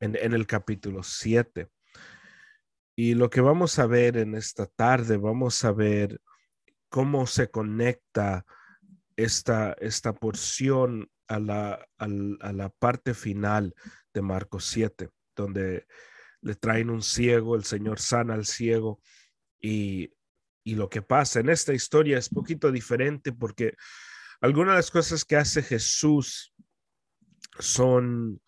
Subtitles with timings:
[0.00, 1.68] en, el capítulo 7.
[2.96, 6.20] Y lo que vamos a ver en esta tarde, vamos a ver
[6.88, 8.44] cómo se conecta
[9.16, 13.74] esta, esta porción a la, a parte final
[14.12, 15.86] de Marcos 7, donde
[16.40, 19.00] le traen un ciego, el Señor sana al ciego
[19.60, 20.12] y,
[20.64, 23.74] y lo que pasa en esta historia es poquito diferente porque
[24.40, 26.54] algunas de las cosas que hace Jesús
[27.58, 28.40] son,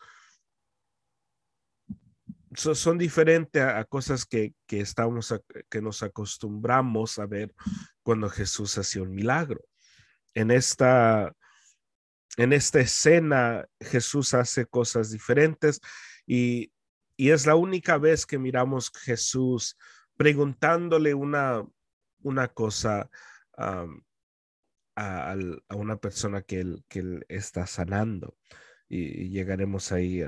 [2.56, 5.34] son, diferentes a, cosas que, que, estamos
[5.70, 7.54] que nos acostumbramos a ver
[8.02, 9.64] cuando Jesús hacía un milagro.
[10.34, 11.32] En esta,
[12.36, 15.80] en esta escena Jesús hace cosas diferentes
[16.26, 16.72] y,
[17.16, 19.76] y es la única vez que miramos Jesús
[20.16, 21.64] preguntándole una,
[22.22, 23.10] una cosa
[23.56, 23.86] a,
[25.70, 28.36] una persona que él, que él está sanando.
[28.88, 30.22] Y, llegaremos ahí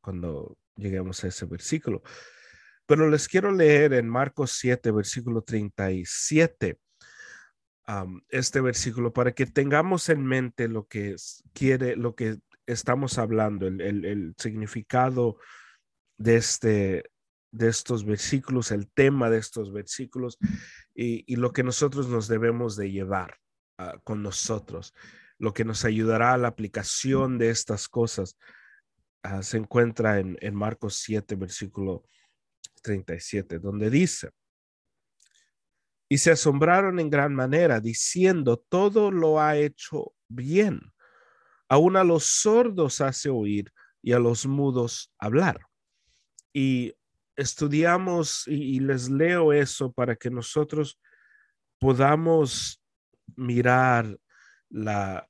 [0.00, 2.02] cuando lleguemos a ese versículo.
[2.86, 6.78] Pero les quiero leer en Marcos 7, versículo 37,
[8.28, 11.16] este versículo para que tengamos en mente lo que
[11.52, 15.36] quiere, lo que estamos hablando, el, el significado
[16.16, 17.04] de, este,
[17.50, 20.38] de estos versículos, el tema de estos versículos
[20.94, 23.38] y, lo que nosotros nos debemos de llevar
[23.78, 24.94] ah, con nosotros,
[25.38, 28.36] lo que nos ayudará a la aplicación de estas cosas.
[29.22, 32.04] Ah, se encuentra en, Marcos 7, versículo
[32.82, 34.30] 37, donde dice,
[36.08, 40.80] y se asombraron en gran manera, diciendo, todo lo ha hecho bien.
[41.68, 45.66] Aún a los sordos hace oír y a los mudos hablar
[46.52, 46.94] y
[47.36, 50.98] estudiamos y, les leo eso para que nosotros
[51.78, 52.82] podamos
[53.36, 54.18] mirar
[54.68, 55.26] la,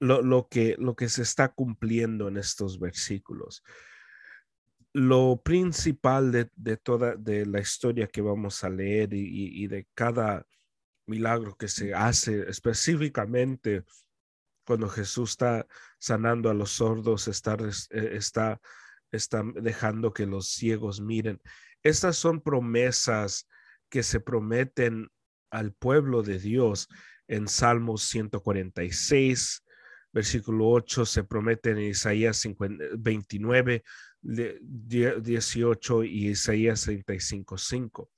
[0.00, 3.62] lo, que, lo que se está cumpliendo en estos versículos.
[4.92, 10.46] Lo principal de, toda de la historia que vamos a leer y, de cada
[11.06, 13.84] milagro que se hace específicamente
[14.64, 15.66] cuando Jesús está
[15.98, 17.56] sanando a los sordos, está,
[17.90, 18.60] eh, está
[19.12, 21.40] están dejando que los ciegos miren.
[21.82, 23.48] Estas son promesas
[23.88, 25.10] que se prometen
[25.50, 26.88] al pueblo de Dios
[27.26, 29.64] en Salmos 146,
[30.18, 32.44] versículo 8, se prometen en Isaías
[32.98, 33.84] 29,
[34.20, 38.10] 18 y Isaías 35, 5.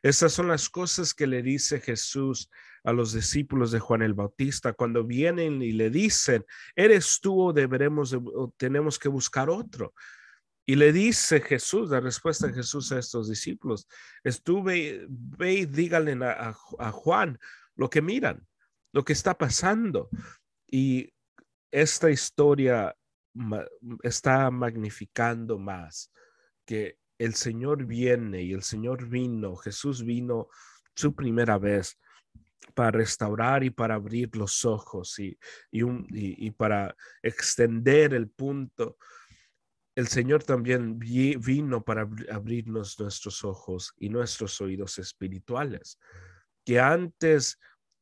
[0.00, 2.48] Estas son las cosas que le dice Jesús
[2.84, 6.44] a los discípulos de Juan el Bautista cuando vienen y le dicen,
[6.76, 9.94] ¿eres tú o deberemos o tenemos que buscar otro?
[10.64, 13.88] Y le dice Jesús, la respuesta de Jesús a estos discípulos,
[14.22, 17.36] estuve, ve y díganle a, a, Juan
[17.74, 18.46] lo que miran,
[18.92, 20.08] lo que está pasando.
[20.70, 21.12] Y
[21.70, 22.94] esta historia
[24.02, 26.10] está magnificando más
[26.64, 30.48] que el Señor viene y el Señor vino, Jesús vino
[30.94, 31.98] su primera vez
[32.74, 35.38] para restaurar y para abrir los ojos y,
[35.70, 38.96] y, para extender el punto.
[39.94, 45.98] El Señor también vino para abrirnos nuestros ojos y nuestros oídos espirituales,
[46.64, 47.58] que antes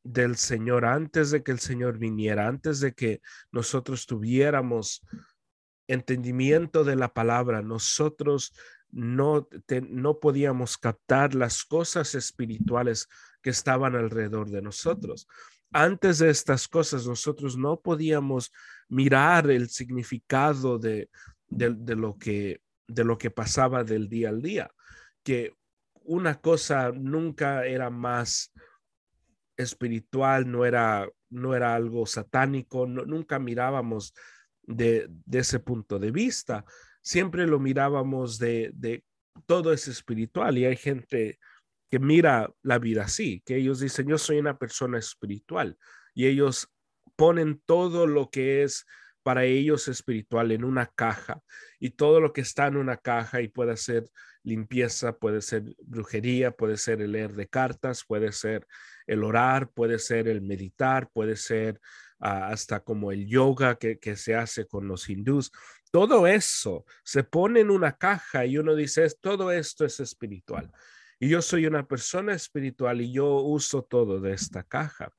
[0.07, 5.05] del Señor, antes de que el Señor viniera, antes de que nosotros tuviéramos
[5.87, 8.53] entendimiento de la palabra, nosotros
[8.89, 9.49] no,
[9.89, 13.09] no podíamos captar las cosas espirituales
[13.41, 15.27] que estaban alrededor de nosotros.
[15.73, 18.53] Antes de estas cosas, nosotros no podíamos
[18.87, 21.09] mirar el significado de,
[21.49, 24.71] de, lo que, de lo que pasaba del día al día,
[25.21, 25.53] que
[26.03, 28.53] una cosa nunca era más
[29.57, 34.13] espiritual, no era, no era algo satánico, nunca mirábamos
[34.63, 36.65] de, ese punto de vista,
[37.01, 39.03] siempre lo mirábamos de, de
[39.45, 41.39] todo es espiritual y hay gente
[41.89, 45.77] que mira la vida así, que ellos dicen, yo soy una persona espiritual
[46.13, 46.69] y ellos
[47.15, 48.85] ponen todo lo que es
[49.23, 51.41] para ellos espiritual en una caja
[51.79, 54.05] y todo lo que está en una caja y puede ser
[54.47, 58.65] limpieza, puede ser brujería, puede ser el leer de cartas, puede ser
[59.05, 61.79] el orar, puede ser el meditar, puede ser
[62.19, 65.51] ah, hasta como el yoga que, que se hace con los hindús.
[65.91, 70.71] Todo eso se pone en una caja y uno dice, todo esto es espiritual.
[71.19, 75.11] Y yo soy una persona espiritual y yo uso todo de esta caja.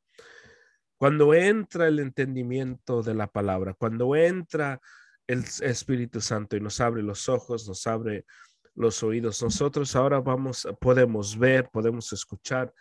[0.97, 4.81] Cuando entra el entendimiento de la palabra, cuando entra
[5.29, 8.25] el Espíritu Santo y nos abre los ojos, nos abre
[8.79, 12.73] los oídos, nosotros ahora vamos, podemos ver, podemos escuchar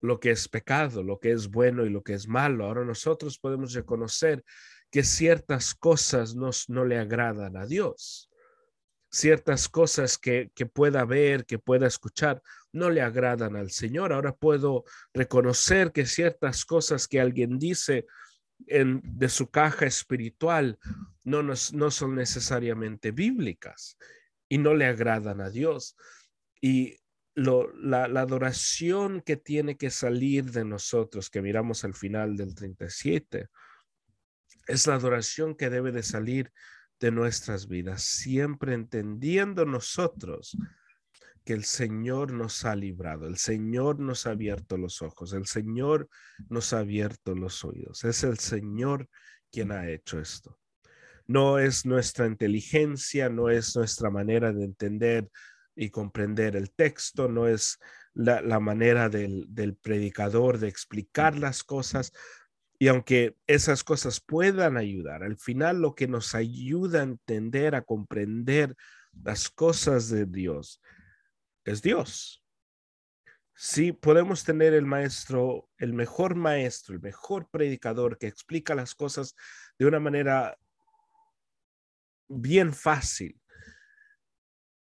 [0.00, 2.66] lo que es pecado, lo que es bueno y lo que es malo.
[2.66, 4.44] Ahora nosotros podemos reconocer
[4.90, 8.28] que ciertas cosas nos, no le agradan a Dios.
[9.14, 12.42] ciertas cosas que, que pueda ver, que pueda escuchar,
[12.72, 14.12] no le agradan al Señor.
[14.12, 18.06] Ahora puedo reconocer que ciertas cosas que alguien dice
[18.66, 20.78] en, de su caja espiritual
[21.24, 23.98] no, no son necesariamente bíblicas
[24.52, 25.96] y no le agradan a Dios.
[26.60, 26.98] Y
[27.34, 33.48] la, la, adoración que tiene que salir de nosotros, que miramos al final del 37,
[34.66, 36.52] es la adoración que debe de salir
[37.00, 40.54] de nuestras vidas, siempre entendiendo nosotros
[41.46, 46.10] que el Señor nos ha librado, el Señor nos ha abierto los ojos, el Señor
[46.50, 48.04] nos ha abierto los oídos.
[48.04, 49.08] Es el Señor
[49.50, 50.61] quien ha hecho esto.
[51.26, 55.28] No es nuestra inteligencia, no es nuestra manera de entender
[55.74, 57.78] y comprender el texto, no es
[58.14, 62.12] la, manera del, del predicador de explicar las cosas.
[62.78, 67.82] Y aunque esas cosas puedan ayudar, al final lo que nos ayuda a entender, a
[67.82, 68.74] comprender
[69.12, 70.82] las cosas de Dios,
[71.64, 72.42] es Dios.
[73.54, 79.36] Sí, podemos tener el maestro, el mejor maestro, el mejor predicador que explica las cosas
[79.78, 80.58] de una manera
[82.28, 83.40] bien fácil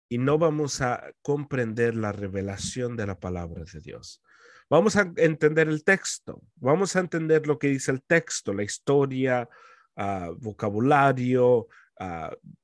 [0.10, 4.24] y no vamos a comprender la revelación de la palabra de Dios.
[4.70, 9.48] Vamos a entender el texto, vamos a entender lo que dice el texto, la historia,
[9.96, 11.68] uh, vocabulario,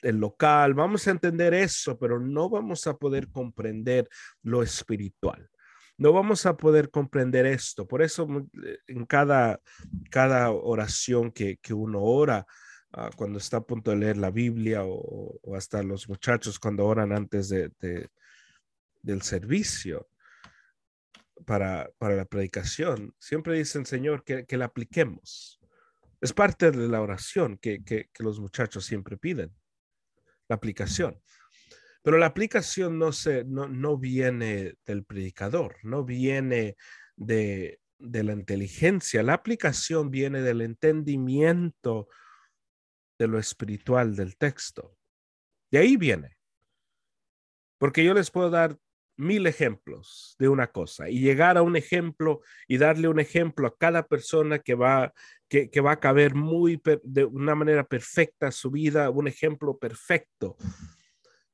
[0.01, 4.07] el local, vamos a entender eso, pero no vamos a poder comprender
[4.43, 5.49] lo espiritual.
[5.97, 7.87] No vamos a poder comprender esto.
[7.87, 8.27] Por eso
[8.65, 9.59] eh, en cada,
[10.09, 12.45] cada oración que, que uno ora,
[12.95, 16.85] uh, cuando está a punto de leer la Biblia o, o hasta los muchachos cuando
[16.85, 18.09] oran antes de, de,
[19.01, 20.09] del servicio
[21.45, 25.59] para, para la predicación, siempre dicen, Señor, que, que la apliquemos.
[26.21, 29.53] Es parte de la oración que, los muchachos siempre piden,
[30.47, 31.21] la aplicación.
[32.01, 36.77] Pero la aplicación no, se, no, viene del predicador, no viene
[37.15, 39.23] de, de la inteligencia.
[39.23, 42.07] La aplicación viene del entendimiento
[43.17, 44.97] de lo espiritual del texto.
[45.71, 46.37] De ahí viene.
[47.77, 48.77] Porque yo les puedo dar
[49.17, 53.77] mil ejemplos de una cosa y llegar a un ejemplo y darle un ejemplo a
[53.77, 55.13] cada persona que va,
[55.47, 60.57] que, va a caber muy de una manera perfecta su vida, un ejemplo perfecto.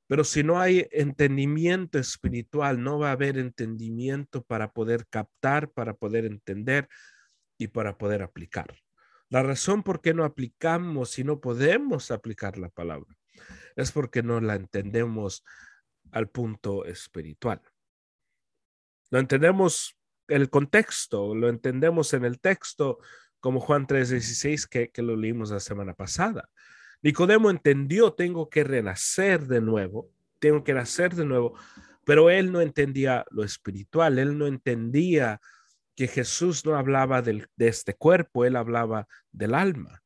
[0.07, 5.93] Pero si no hay entendimiento espiritual, no va a haber entendimiento para poder captar, para
[5.93, 6.89] poder entender
[7.57, 8.75] y para poder aplicar.
[9.31, 13.15] La razón por qué no aplicamos y no podemos aplicar la palabra
[13.77, 15.45] es porque no la entendemos
[16.11, 17.61] al punto espiritual.
[19.09, 19.97] Lo entendemos
[20.27, 22.99] el contexto, lo entendemos en el texto
[23.39, 26.49] como Juan 3:16 que, que lo leímos la semana pasada.
[27.01, 31.57] Nicodemo entendió, tengo que renacer de nuevo, tengo que nacer de nuevo,
[32.03, 35.39] pero él no entendía lo espiritual, él no entendía
[36.01, 40.01] que Jesús no hablaba del, de este cuerpo, él hablaba del alma.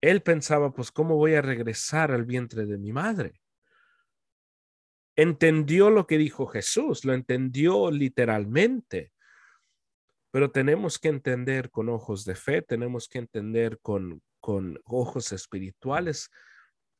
[0.00, 3.40] Él pensaba, pues, ¿cómo voy a regresar al vientre de mi madre?
[5.16, 9.12] entendió lo que dijo Jesús, lo entendió literalmente.
[10.30, 16.30] Pero tenemos que entender con ojos de fe, tenemos que entender con, con ojos espirituales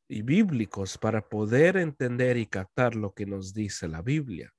[0.07, 4.53] y bíblicos para poder entender y captar lo que nos dice la Biblia.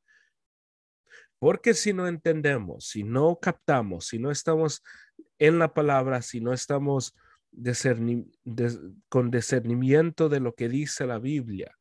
[1.43, 4.81] Porque si no entendemos, si no captamos, si no estamos
[5.41, 7.17] en la palabra, si no estamos
[9.09, 11.77] con discernimiento de lo que dice la Biblia,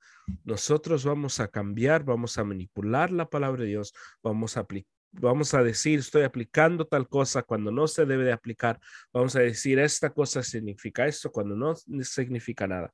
[0.45, 4.65] nosotros vamos a cambiar, vamos a manipular la palabra de Dios, vamos a
[5.11, 8.79] Vamos a decir, estoy aplicando tal cosa cuando no se debe de aplicar.
[9.13, 12.91] Vamos a decir, esta cosa significa esto cuando no significa nada.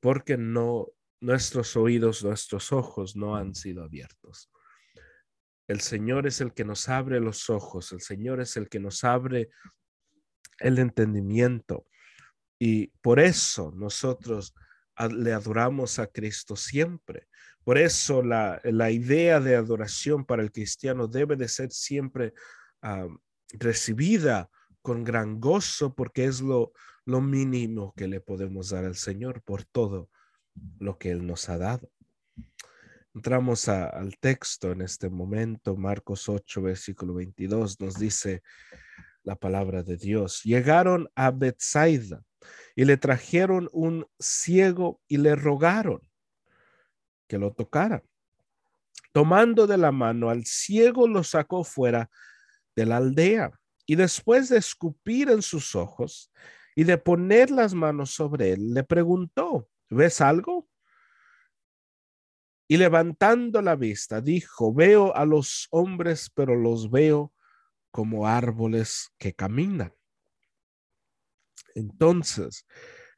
[0.00, 0.88] Porque no,
[1.20, 4.50] nuestros oídos, nuestros ojos no han sido abiertos.
[5.68, 9.04] El Señor es el que nos abre los ojos, el Señor es el que nos
[9.04, 9.50] abre
[10.58, 11.86] el entendimiento.
[12.58, 14.54] Y por eso nosotros
[15.10, 17.28] le adoramos a Cristo siempre.
[17.64, 22.32] Por eso la, idea de adoración para el cristiano debe de ser siempre
[22.82, 23.08] ah,
[23.50, 24.48] recibida
[24.82, 26.72] con gran gozo porque es lo,
[27.04, 30.10] lo mínimo que le podemos dar al Señor por todo
[30.78, 31.90] lo que Él nos ha dado.
[33.16, 38.42] Entramos al texto en este momento, Marcos 8, versículo 22, nos dice
[39.22, 40.42] la palabra de Dios.
[40.42, 42.22] Llegaron a Bethsaida
[42.74, 46.02] y le trajeron un ciego y le rogaron
[47.26, 48.02] que lo tocara.
[49.12, 52.10] Tomando de la mano al ciego lo sacó fuera
[52.74, 56.30] de la aldea y después de escupir en sus ojos
[56.74, 60.68] y de poner las manos sobre él, le preguntó, ¿ves algo?
[62.68, 67.32] Y levantando la vista, dijo, veo a los hombres, pero los veo
[67.90, 69.94] como árboles que caminan.
[71.74, 72.66] Entonces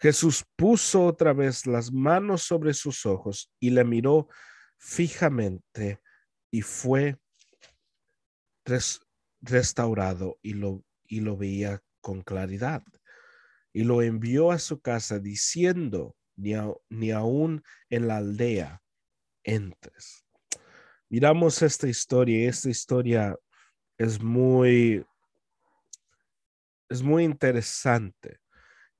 [0.00, 4.28] Jesús puso otra vez las manos sobre sus ojos y le miró
[4.76, 6.00] fijamente
[6.50, 7.18] y fue
[9.40, 12.82] restaurado y lo, y lo veía con claridad.
[13.72, 16.52] Y lo envió a su casa diciendo, ni,
[16.88, 18.82] ni aún en la aldea
[19.44, 20.24] entres.
[21.08, 23.36] Miramos esta historia y esta historia
[23.96, 25.04] es muy,
[26.88, 28.38] es muy interesante.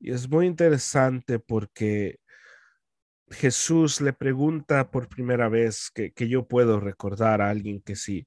[0.00, 2.21] Y es muy interesante porque
[3.30, 8.26] Jesús le pregunta por primera vez que, yo puedo recordar a alguien que sí,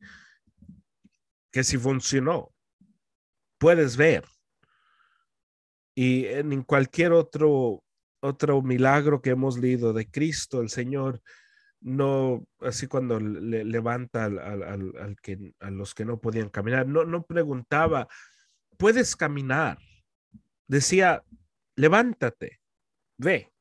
[1.52, 2.54] que sí funcionó.
[3.58, 4.26] Puedes ver.
[5.96, 7.84] Y en cualquier otro,
[8.22, 11.22] otro milagro que hemos leído de Cristo, el Señor
[11.82, 17.24] no, así cuando le, levanta al, que, a los que no podían caminar, no, no
[17.26, 18.08] preguntaba,
[18.78, 19.80] ¿puedes caminar?
[20.68, 21.24] Decía,
[21.76, 22.62] levántate,
[23.18, 23.52] ve.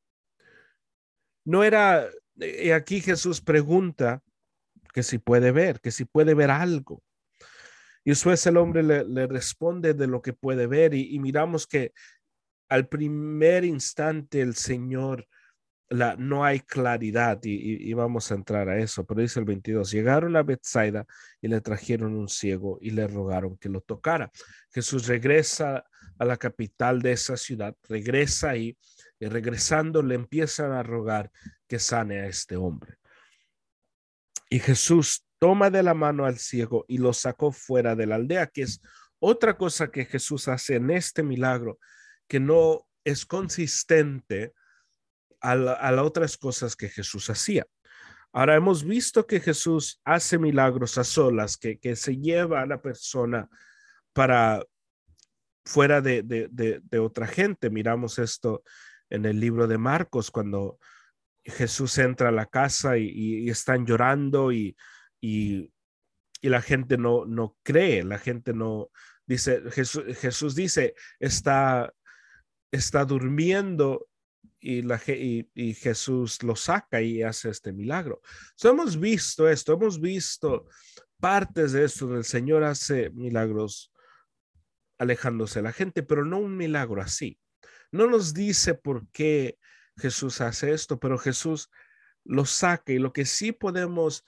[1.45, 4.23] No era, y aquí Jesús pregunta
[4.93, 7.03] que si puede ver, que si puede ver algo.
[8.05, 11.93] Y después el hombre le, responde de lo que puede ver y, miramos que
[12.69, 15.27] al primer instante el Señor
[15.91, 20.43] no hay claridad y, vamos a entrar a eso, pero dice el 22, llegaron a
[20.43, 21.05] Bethsaida
[21.41, 24.31] y le trajeron un ciego y le rogaron que lo tocara.
[24.71, 25.85] Jesús regresa
[26.19, 28.77] a la capital de esa ciudad, regresa ahí
[29.19, 31.31] y regresando le empiezan a rogar
[31.67, 32.97] que sane a este hombre.
[34.49, 38.47] Y Jesús toma de la mano al ciego y lo sacó fuera de la aldea,
[38.47, 38.81] que es
[39.19, 41.79] otra cosa que Jesús hace en este milagro,
[42.29, 44.55] que no es consistente
[45.41, 47.67] a, las otras cosas que Jesús hacía.
[48.33, 52.81] Ahora hemos visto que Jesús hace milagros a solas, que, que se lleva a la
[52.81, 53.49] persona
[54.13, 54.65] para
[55.65, 57.71] fuera de, de, otra gente.
[57.71, 58.63] Miramos esto
[59.09, 60.79] en el libro de Marcos, cuando
[61.45, 64.77] Jesús entra a la casa y, están llorando y,
[65.21, 65.73] y,
[66.43, 68.91] la gente no, no cree, la gente no
[69.27, 71.93] dice, Jesús, Jesús dice, está,
[72.73, 74.09] está durmiendo
[74.61, 78.21] y, Jesús lo saca y hace este milagro.
[78.63, 80.67] hemos visto esto, hemos visto
[81.19, 83.93] partes de esto, el Señor hace milagros
[84.99, 87.39] alejándose de la gente, pero no un milagro así.
[87.91, 89.59] No nos dice por qué
[89.97, 91.71] Jesús hace esto, pero Jesús
[92.25, 94.25] lo saca y lo que sí podemos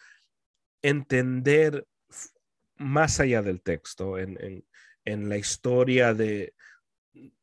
[0.80, 1.86] entender
[2.76, 4.64] más allá del texto, en,
[5.04, 6.54] en, la historia de,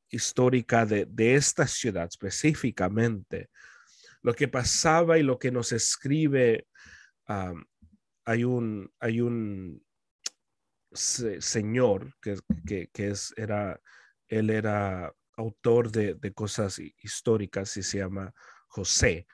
[0.10, 3.50] histórica de, de, esta ciudad específicamente,
[4.22, 6.68] lo que pasaba y lo que nos escribe,
[8.25, 9.82] hay un, hay un
[10.92, 12.38] señor que,
[12.92, 13.80] que, es, era,
[14.28, 18.34] él era autor de, de, cosas históricas y se llama
[18.68, 19.28] José.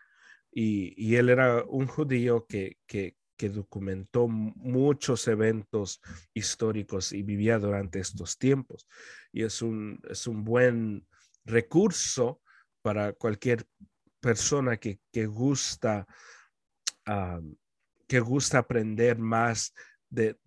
[0.52, 6.00] Y, y él era un judío que, que, que, documentó muchos eventos
[6.34, 8.88] históricos y vivía durante estos tiempos.
[9.36, 11.06] Y es un, es un buen
[11.44, 12.42] recurso
[12.82, 13.68] para cualquier
[14.22, 16.08] persona que, que gusta,
[18.08, 19.74] que gusta aprender más
[20.10, 20.38] de,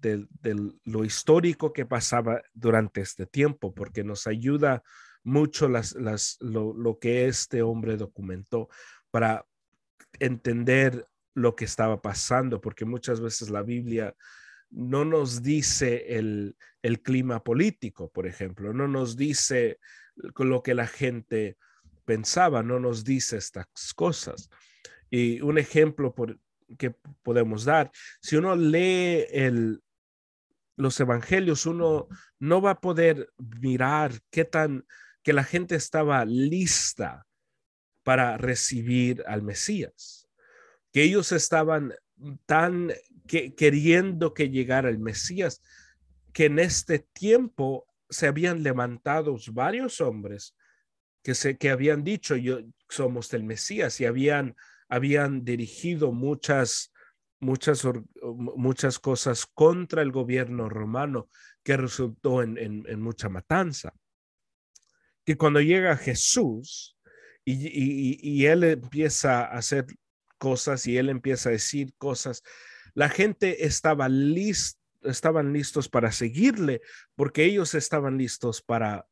[0.85, 4.83] lo histórico que pasaba durante este tiempo, porque nos ayuda
[5.23, 8.71] mucho las, las, lo, que este hombre documentó
[9.11, 9.45] para
[10.18, 14.16] entender lo que estaba pasando, porque muchas veces la Biblia
[14.71, 16.57] no nos dice el,
[16.88, 19.78] el clima político, por ejemplo, no nos dice
[20.16, 21.57] lo que la gente
[22.04, 24.49] pensaba, no nos dice estas cosas.
[25.11, 26.38] Y un ejemplo, por,
[26.78, 26.90] que
[27.23, 27.90] podemos dar.
[28.21, 29.26] Si uno lee
[30.76, 33.30] los evangelios, uno no va a poder
[33.61, 34.87] mirar qué tan
[35.23, 37.26] que la gente estaba lista
[38.02, 40.26] para recibir al Mesías,
[40.90, 41.92] que ellos estaban
[42.47, 42.92] tan
[43.26, 45.61] que, queriendo que llegara el Mesías,
[46.38, 50.54] que en este tiempo se habían levantado varios hombres
[51.21, 54.54] que, se, que habían dicho, yo somos del Mesías y habían
[54.88, 56.92] habían dirigido muchas,
[57.40, 57.83] muchas,
[58.23, 61.28] muchas cosas contra el gobierno romano
[61.64, 63.92] que resultó en, mucha matanza.
[65.25, 66.97] Que cuando llega Jesús
[67.45, 69.87] y, él empieza a hacer
[70.38, 72.45] cosas y él empieza a decir cosas,
[72.95, 76.81] la gente estaba lista estaban listos para seguirle
[77.14, 79.07] porque ellos estaban listos para,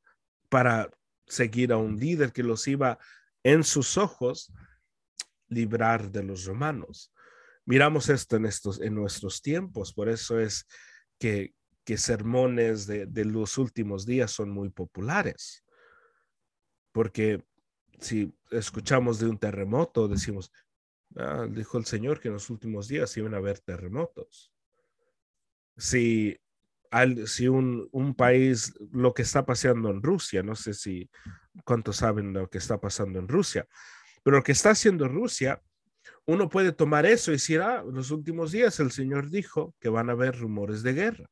[0.49, 0.91] para
[1.27, 2.99] seguir a un líder que los iba
[3.43, 4.53] en sus ojos
[5.49, 7.13] librar de los romanos.
[7.65, 10.67] Miramos esto en, estos, en nuestros tiempos, por eso es
[11.19, 15.65] que, que sermones de, de los últimos días son muy populares,
[16.93, 17.45] porque
[18.01, 20.53] si escuchamos de un terremoto, decimos,
[21.17, 24.53] ah, dijo el Señor que en los últimos días iban a haber terremotos.
[25.77, 26.37] Si,
[27.27, 31.11] si un, un, país, lo que está pasando en Rusia, no sé si
[31.65, 33.67] cuántos saben lo que está pasando en Rusia,
[34.23, 35.61] pero lo que está haciendo Rusia
[36.27, 39.89] uno puede tomar eso y decir, ah, en los últimos días el Señor dijo que
[39.89, 41.31] van a haber rumores de guerra.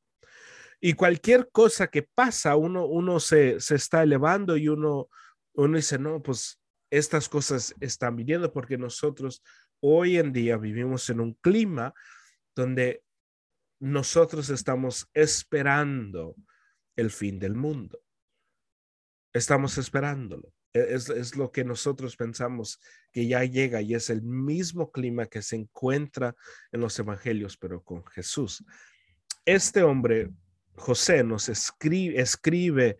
[0.80, 5.08] Y cualquier cosa que pasa, uno, uno se, se está elevando y uno,
[5.54, 6.60] uno dice, no, pues
[6.90, 9.42] estas cosas están viniendo porque nosotros
[9.80, 11.92] hoy en día vivimos en un clima
[12.54, 13.02] donde
[13.84, 16.36] nosotros estamos esperando
[16.96, 18.00] el fin del mundo.
[19.30, 20.54] Estamos esperándolo.
[20.72, 22.80] E, es, lo que nosotros pensamos
[23.12, 26.34] que ya llega y es el mismo clima que se encuentra
[26.72, 28.64] en los evangelios, pero con Jesús.
[29.44, 30.30] Este hombre,
[30.76, 32.96] José, nos escribe, escribe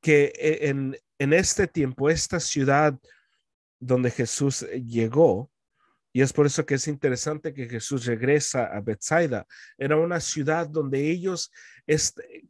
[0.00, 2.96] que e, en, en este tiempo, esta ciudad
[3.80, 5.50] donde Jesús llegó,
[6.12, 9.46] y es por eso que es interesante que Jesús regresa a Bethsaida.
[9.78, 11.52] Era una ciudad donde ellos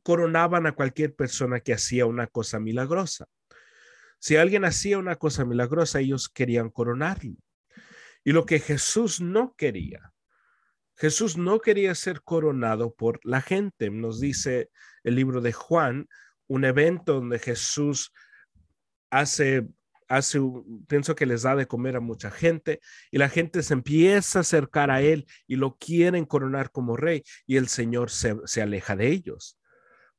[0.02, 3.26] coronaban a cualquier persona que hacía una cosa milagrosa.
[4.18, 7.36] Si alguien hacía una cosa milagrosa, ellos querían coronarlo.
[8.24, 10.12] Y lo que Jesús no quería,
[10.96, 13.88] Jesús no quería ser coronado por la gente.
[13.88, 14.70] Nos dice
[15.02, 16.06] el libro de Juan,
[16.46, 18.12] un evento donde Jesús
[19.08, 19.66] hace,
[20.88, 24.42] pienso que les da de comer a mucha gente y la gente se empieza a
[24.42, 28.96] acercar a él y lo quieren coronar como rey y el Señor se, se aleja
[28.96, 29.60] de ellos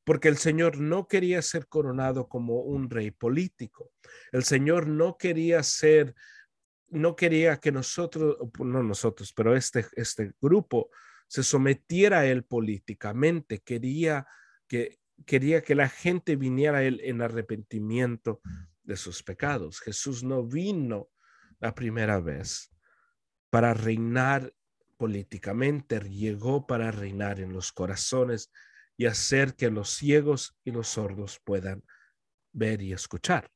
[0.04, 3.92] porque el Señor no quería ser coronado como un rey político.
[4.32, 6.14] El Señor no quería ser,
[6.88, 10.90] no quería que nosotros, no nosotros, pero este, este grupo
[11.28, 13.60] se sometiera a él políticamente.
[13.60, 14.26] Quería
[14.66, 18.40] que, quería que la gente viniera a él en arrepentimiento
[18.82, 19.80] de sus pecados.
[19.80, 21.08] Jesús no vino
[21.60, 22.70] la primera vez
[23.50, 24.52] para reinar
[24.96, 28.50] políticamente, llegó para reinar en los corazones
[28.96, 31.82] y hacer que los ciegos y los sordos puedan
[32.52, 33.50] ver y escuchar.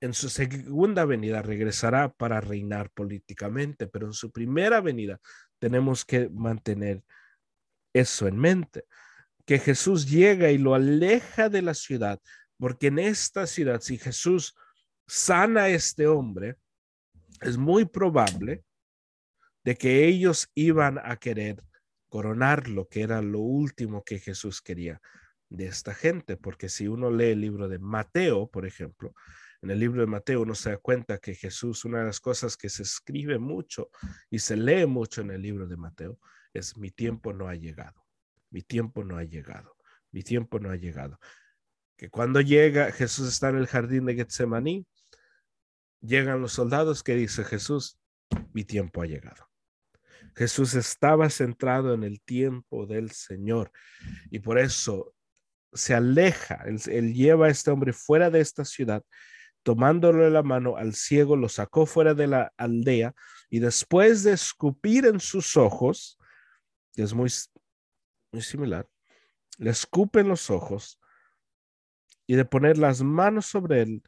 [0.00, 5.20] En su segunda venida regresará para reinar políticamente, pero en su primera venida
[5.58, 7.02] tenemos que mantener
[7.94, 8.84] eso en mente,
[9.46, 12.20] que Jesús llega y lo aleja de la ciudad,
[12.58, 14.54] porque en esta ciudad, si Jesús
[15.06, 16.56] sana a este hombre,
[17.40, 18.64] es muy probable
[19.64, 21.62] de que ellos iban a querer
[22.08, 25.00] coronar lo que era lo último que Jesús quería
[25.48, 29.14] de esta gente, porque si uno lee el libro de Mateo, por ejemplo,
[29.62, 32.56] en el libro de Mateo uno se da cuenta que Jesús, una de las cosas
[32.56, 33.90] que se escribe mucho
[34.30, 36.18] y se lee mucho en el libro de Mateo,
[36.52, 38.04] es mi tiempo no ha llegado,
[38.50, 39.76] mi tiempo no ha llegado,
[40.12, 41.18] mi tiempo no ha llegado.
[42.10, 44.86] Cuando llega, Jesús está en el jardín de Getsemaní,
[46.00, 47.98] llegan los soldados que dice Jesús,
[48.52, 49.48] mi tiempo ha llegado.
[50.36, 53.70] Jesús estaba centrado en el tiempo del Señor
[54.30, 55.14] y por eso
[55.72, 56.64] se aleja.
[56.66, 59.02] Él, lleva a este hombre fuera de esta ciudad,
[59.62, 63.14] tomándole la mano al ciego, lo sacó fuera de la aldea
[63.48, 66.18] y después de escupir en sus ojos,
[66.92, 67.32] que es muy,
[68.32, 68.88] muy similar,
[69.58, 71.00] le escupe en los ojos
[72.26, 74.02] y de poner las manos sobre él,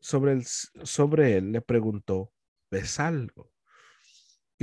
[0.00, 2.32] sobre, él, sobre él, le preguntó,
[2.70, 3.52] ¿ves algo?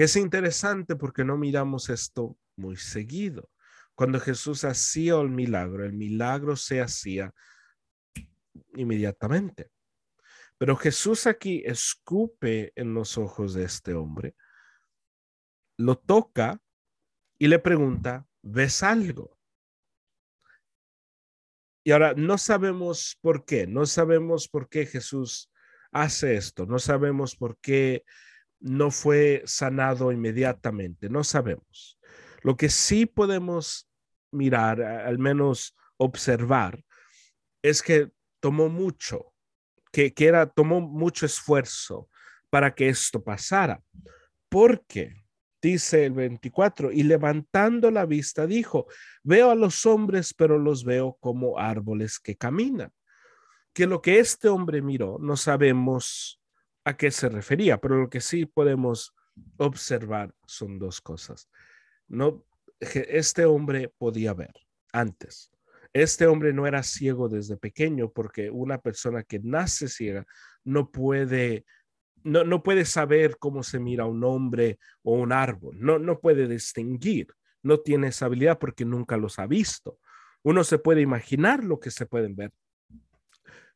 [0.03, 3.49] es interesante porque no miramos esto muy seguido.
[3.95, 7.33] Cuando Jesús hacía el milagro, el milagro se hacía
[8.75, 9.71] inmediatamente.
[10.57, 14.35] Pero Jesús aquí escupe en los ojos de este hombre,
[15.77, 16.61] lo toca
[17.37, 19.38] y le pregunta, ¿ves algo?
[21.89, 25.51] Y ahora no sabemos por qué, no sabemos por qué Jesús
[25.91, 28.03] hace esto, no sabemos por qué
[28.59, 31.97] no fue sanado inmediatamente, no sabemos.
[32.43, 33.89] Lo que sí podemos
[34.29, 36.85] mirar, al menos observar,
[37.63, 39.33] es que tomó mucho,
[39.91, 42.07] que, que era, tomó mucho esfuerzo
[42.51, 43.81] para que esto pasara.
[44.47, 45.18] Porque,
[45.61, 48.87] dice el 24, y levantando la vista dijo,
[49.23, 52.91] veo a los hombres, pero los veo como árboles que caminan.
[53.73, 56.41] Que lo que este hombre miró, no sabemos
[56.83, 59.13] a qué se refería, pero lo que sí podemos
[59.57, 61.49] observar son dos cosas.
[62.07, 62.45] No,
[62.79, 64.53] este hombre podía ver
[64.91, 65.51] antes.
[65.93, 70.25] Este hombre no era ciego desde pequeño porque una persona que nace ciega
[70.63, 71.65] no puede
[72.23, 76.47] no, no puede saber cómo se mira un hombre o un árbol, no, no puede
[76.47, 77.27] distinguir,
[77.63, 79.99] no tiene esa habilidad porque nunca los ha visto.
[80.43, 82.51] Uno se puede imaginar lo que se pueden ver,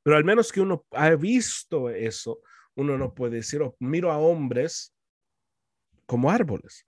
[0.03, 2.41] pero al menos que uno ha visto eso,
[2.75, 4.93] uno no puede decir, oh, miro a hombres
[6.05, 6.85] como árboles.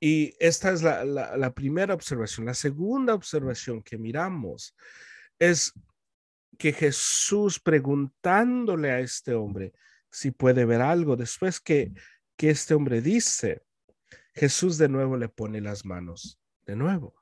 [0.00, 2.46] Y esta es la, la, primera observación.
[2.46, 4.74] La segunda observación que miramos
[5.38, 5.74] es
[6.56, 9.74] que Jesús preguntándole a este hombre
[10.10, 11.92] si puede ver algo, después que,
[12.36, 13.62] que este hombre dice,
[14.34, 17.14] Jesús de nuevo le pone las manos, de nuevo.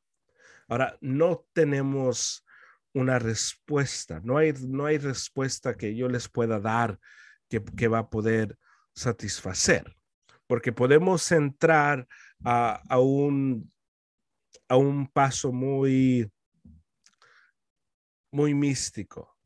[0.68, 2.44] Ahora, no tenemos
[2.92, 6.98] una respuesta, no hay, no hay respuesta que yo les pueda dar
[7.48, 8.59] que, que va a poder
[8.94, 9.96] satisfacer,
[10.46, 12.07] porque podemos entrar
[12.44, 13.72] a, un,
[14.68, 16.31] a un paso muy,
[18.31, 19.37] muy místico,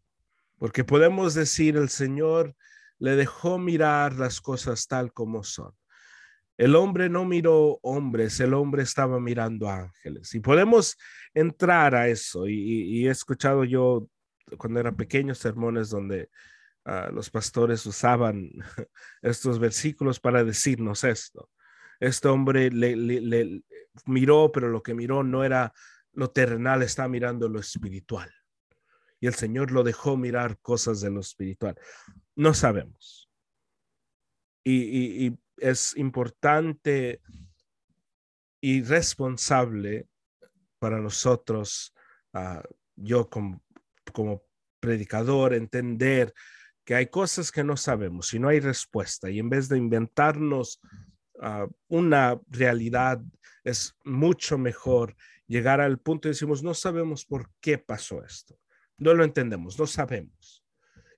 [0.58, 2.56] porque podemos decir el Señor
[3.02, 5.72] le dejó mirar las cosas tal como son.
[6.56, 10.32] El hombre no miró hombres, el hombre estaba mirando ángeles.
[10.36, 10.96] Y podemos
[11.34, 12.46] entrar a eso.
[12.46, 14.06] Y, he escuchado yo
[14.56, 16.30] cuando era pequeño sermones donde
[16.84, 18.48] ah, los pastores usaban
[19.22, 21.50] estos versículos para decirnos esto.
[21.98, 23.64] Este hombre le,
[24.06, 25.72] miró, pero lo que miró no era
[26.12, 28.32] lo terrenal, está mirando lo espiritual.
[29.18, 31.76] Y el Señor lo dejó mirar cosas de lo espiritual.
[32.36, 33.28] No sabemos.
[34.64, 37.20] Y, es importante
[38.60, 40.08] y responsable
[40.80, 41.94] para nosotros,
[42.32, 42.62] ah,
[42.96, 43.62] yo como,
[44.80, 46.34] predicador, entender
[46.84, 49.30] que hay cosas que no sabemos y no hay respuesta.
[49.30, 50.80] Y en vez de inventarnos
[51.44, 53.20] Ah, una realidad,
[53.64, 55.16] es mucho mejor
[55.48, 58.56] llegar al punto y decimos, no sabemos por qué pasó esto,
[58.96, 60.61] no lo entendemos, no sabemos.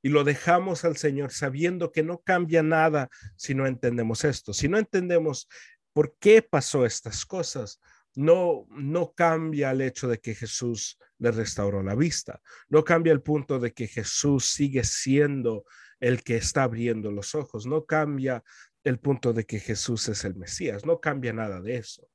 [0.04, 4.52] Y lo dejamos al Señor sabiendo que no cambia nada si no entendemos esto.
[4.52, 5.48] Si no entendemos
[5.94, 7.80] por qué pasó estas cosas,
[8.14, 12.42] no, no cambia el hecho de que Jesús le restauró la vista.
[12.68, 15.64] No cambia el punto de que Jesús sigue siendo
[16.00, 17.64] el que está abriendo los ojos.
[17.64, 18.44] No cambia
[18.82, 22.06] el punto de que Jesús es el Mesías, no cambia nada de eso.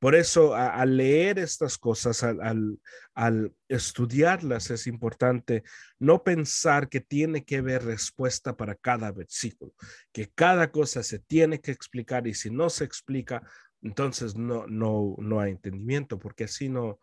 [0.00, 2.80] Por eso, al leer estas cosas, al,
[3.12, 5.62] al, estudiarlas, es importante
[5.98, 9.74] no pensar que tiene que haber respuesta para cada versículo,
[10.10, 13.42] que cada cosa se tiene que explicar y si no se explica,
[13.82, 16.98] entonces no, no, no hay entendimiento, porque así no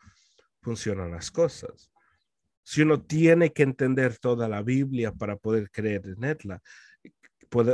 [0.64, 1.92] funcionan las cosas.
[2.64, 6.62] Si uno tiene que entender toda la Biblia para poder creer en ella,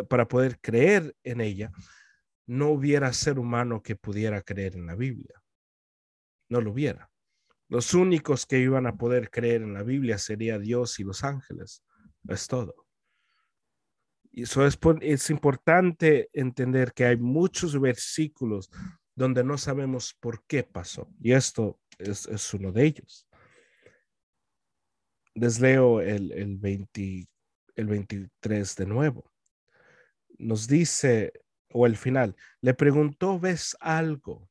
[0.09, 1.71] para poder creer en ella,
[2.45, 5.41] no hubiera ser humano que pudiera creer en la Biblia.
[6.49, 7.09] No lo hubiera.
[7.69, 11.83] Los únicos que iban a poder creer en la Biblia sería Dios y los ángeles.
[12.27, 12.85] Es todo.
[14.31, 18.69] Y eso es, es importante entender que hay muchos versículos
[19.15, 21.09] donde no sabemos por qué pasó.
[21.21, 23.27] Y esto es, es uno de ellos.
[25.35, 27.27] Les leo el, el, 20,
[27.75, 29.33] el 23 de nuevo
[30.43, 31.31] nos dice,
[31.73, 34.49] o el final, le preguntó, ¿ves algo?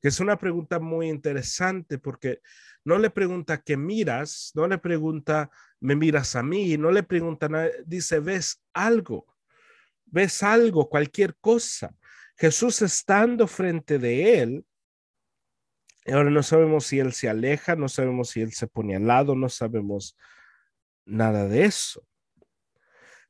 [0.00, 2.40] Que es una pregunta muy interesante porque
[2.84, 7.48] no le pregunta qué miras, no le pregunta, me miras a mí, no le pregunta
[7.48, 9.26] nada, dice, ¿ves algo?
[10.04, 10.88] ¿Ves algo?
[10.88, 11.96] Cualquier cosa.
[12.36, 14.66] Jesús estando frente de él,
[16.06, 19.34] ahora no sabemos si él se aleja, no sabemos si él se pone al lado,
[19.34, 20.16] no sabemos
[21.06, 22.06] nada de eso.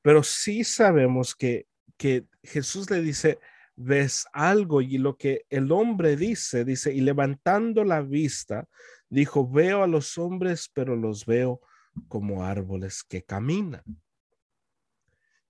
[0.02, 3.38] Pero sí sabemos que, que Jesús le dice,
[3.76, 8.68] ves algo y lo que el hombre dice, dice, y levantando la vista,
[9.08, 11.60] dijo, veo a los hombres, pero los veo
[12.08, 13.82] como árboles que caminan.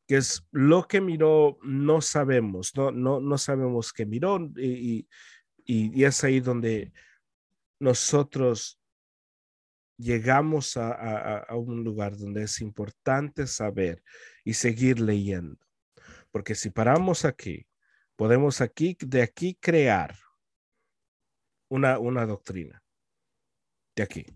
[0.07, 5.09] Que es lo que miró, no sabemos, no, no, no sabemos qué miró y,
[5.65, 6.93] y, y es ahí donde
[7.79, 8.79] nosotros
[9.97, 14.03] llegamos a, un lugar donde es importante saber
[14.45, 15.59] y seguir leyendo.
[16.35, 17.64] Porque si paramos aquí,
[18.16, 20.16] podemos aquí, de aquí crear
[21.68, 22.83] una, una doctrina.
[23.94, 24.27] De aquí.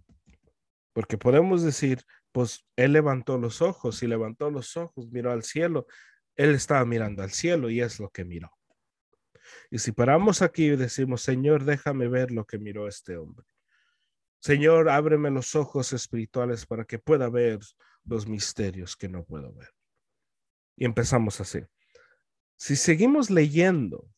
[0.93, 5.89] Porque podemos decir, pues él levantó los ojos y levantó los ojos, miró al cielo.
[6.37, 8.53] Él estaba mirando al cielo y es lo que miró.
[9.69, 13.45] Y si paramos aquí y decimos, Señor, déjame ver lo que miró este hombre.
[14.39, 17.59] Señor, ábreme los ojos espirituales para que pueda ver
[18.05, 19.71] los misterios que no puedo ver.
[20.77, 21.59] Y empezamos así.
[22.59, 24.11] Si seguimos leyendo,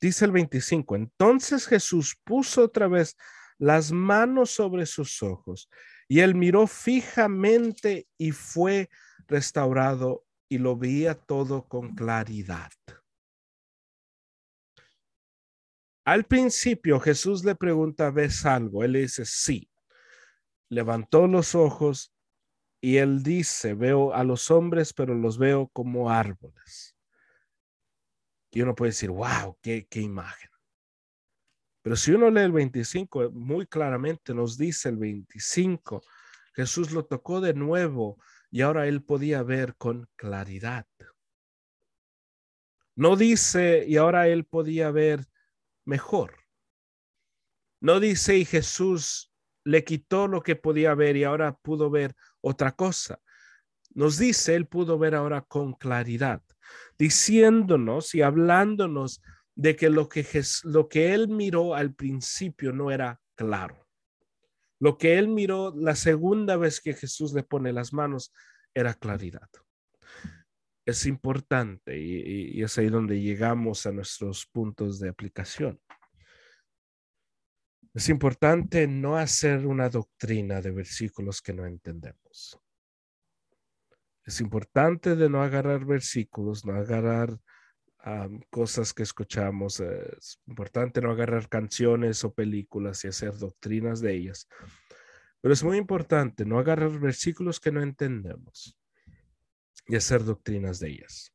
[0.00, 3.16] dice el 25, entonces Jesús puso otra vez
[3.58, 5.68] las manos sobre sus ojos
[6.06, 8.88] y él miró fijamente y fue
[9.26, 12.70] restaurado y lo veía todo con claridad.
[16.04, 18.84] Al principio Jesús le pregunta, ¿ves algo?
[18.84, 19.68] Él le dice, sí.
[20.68, 22.14] Levantó los ojos
[22.80, 26.95] y él dice, veo a los hombres, pero los veo como árboles.
[28.56, 30.48] Y uno puede decir, wow, qué, qué imagen.
[31.82, 36.00] Pero si uno lee el 25, muy claramente nos dice el 25,
[36.54, 38.18] Jesús lo tocó de nuevo
[38.50, 40.86] y ahora él podía ver con claridad.
[42.94, 45.26] No dice, y ahora él podía ver
[45.84, 46.38] mejor.
[47.82, 52.72] No dice y Jesús le quitó lo que podía ver y ahora pudo ver otra
[52.72, 53.20] cosa.
[53.90, 56.42] Nos dice, él pudo ver ahora con claridad,
[56.98, 59.22] diciéndonos y hablándonos
[59.54, 60.26] de que lo que,
[60.64, 63.86] lo que él miró al principio no era claro.
[64.78, 68.32] Lo que él miró la segunda vez que Jesús le pone las manos
[68.74, 69.48] era claridad
[70.86, 75.80] es importante y, es ahí donde llegamos a nuestros puntos de aplicación.
[77.92, 82.60] Es importante no hacer una doctrina de versículos que no entendemos.
[84.26, 87.38] Es importante de no agarrar versículos, no agarrar
[88.50, 89.80] cosas que escuchamos.
[89.80, 94.48] Es importante no agarrar canciones o películas y hacer doctrinas de ellas.
[95.40, 98.76] Pero es muy importante no agarrar versículos que no entendemos
[99.86, 101.32] y hacer doctrinas de ellas.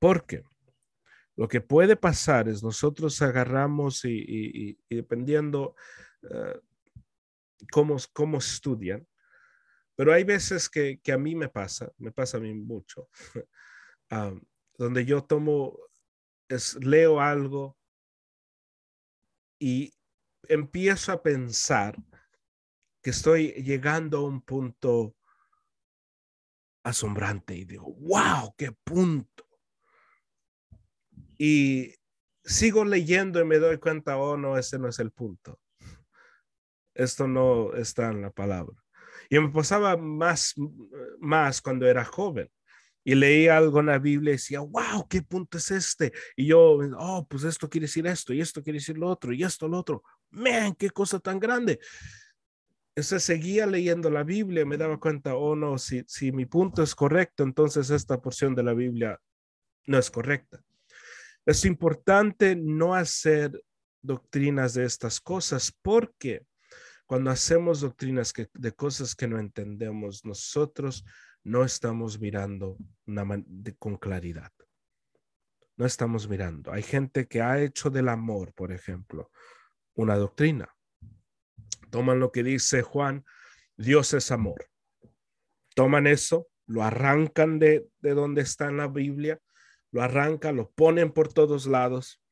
[0.00, 0.42] Porque
[1.36, 5.76] lo que puede pasar es nosotros agarramos y, dependiendo
[6.22, 6.58] uh,
[7.70, 9.06] cómo, cómo estudian,
[9.96, 13.08] pero hay veces que, a mí me pasa, me pasa a mí mucho,
[14.78, 15.76] donde yo tomo,
[16.48, 17.76] es, leo algo
[19.58, 19.92] y
[20.48, 21.96] empiezo a pensar
[23.02, 25.16] que estoy llegando a un punto
[26.84, 29.48] asombrante y digo, wow, qué punto.
[31.38, 31.94] Y
[32.44, 35.58] sigo leyendo y me doy cuenta, oh, no, ese no es el punto.
[36.94, 38.85] Esto no está en la palabra.
[39.30, 40.54] Y me pasaba más,
[41.20, 42.48] más cuando era joven
[43.08, 46.12] y leía algo en la Biblia y decía, wow, ¿qué punto es este?
[46.34, 49.44] Y yo, oh, pues esto quiere decir esto y esto quiere decir lo otro y
[49.44, 50.02] esto lo otro.
[50.30, 51.78] Man, qué cosa tan grande.
[52.96, 56.96] Entonces seguía leyendo la Biblia, me daba cuenta, oh no, si, si mi punto es
[56.96, 59.20] correcto, entonces esta porción de la Biblia
[59.86, 60.60] no es correcta.
[61.44, 63.62] Es importante no hacer
[64.02, 66.44] doctrinas de estas cosas porque
[67.06, 71.04] cuando hacemos doctrinas de cosas que no entendemos, nosotros
[71.42, 72.76] no estamos mirando
[73.78, 74.52] con claridad.
[75.76, 76.72] No estamos mirando.
[76.72, 79.30] Hay gente que ha hecho del amor, por ejemplo,
[79.94, 80.76] una doctrina
[81.90, 83.24] toman lo que dice Juan,
[83.76, 84.68] Dios es amor.
[85.74, 89.40] Toman eso, lo arrancan de, de donde está en la Biblia,
[89.92, 92.22] lo arrancan, lo ponen por todos lados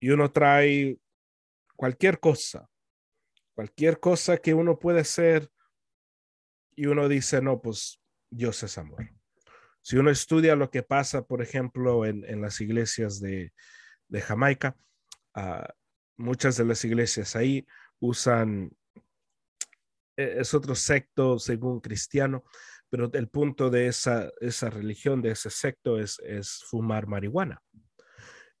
[0.00, 0.98] y uno trae
[1.76, 2.68] cualquier cosa,
[3.58, 5.50] cualquier cosa que uno puede ser
[6.76, 9.10] y uno dice, no, pues Dios es amor.
[9.82, 13.52] Si uno estudia lo que pasa, por ejemplo, en, en las iglesias de,
[14.06, 14.76] de Jamaica,
[15.34, 15.66] uh,
[16.16, 17.66] muchas de las iglesias ahí
[17.98, 18.70] usan,
[20.16, 22.44] e, es otro secto según cristiano,
[22.88, 27.60] pero el punto de esa, esa religión, de ese secto, es, es fumar marihuana.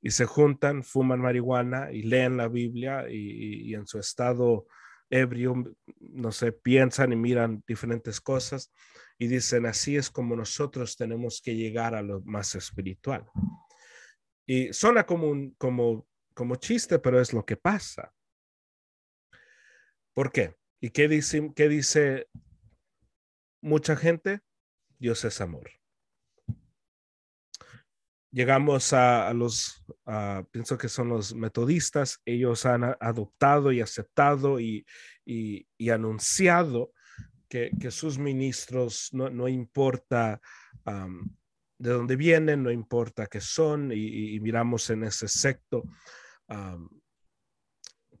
[0.02, 4.66] Y se juntan, fuman marihuana y leen la Biblia y, en su estado
[5.10, 8.72] ebrio, no sé, piensan y miran diferentes cosas
[9.18, 13.24] y dicen, así es como nosotros tenemos que llegar a lo más espiritual.
[14.46, 18.12] Y suena como, un, como, como chiste, pero es lo que pasa.
[20.14, 20.56] ¿Por qué?
[20.80, 22.28] ¿Y qué dice, qué dice
[23.60, 24.40] mucha gente?
[24.98, 25.77] Dios es amor.
[28.38, 29.84] Llegamos a, los,
[30.52, 34.86] pienso que son los metodistas, ellos han adoptado y aceptado y,
[35.90, 36.92] anunciado
[37.48, 40.40] que, sus ministros no, importa
[40.86, 45.82] de dónde vienen, no importa qué son, y, miramos en ese secto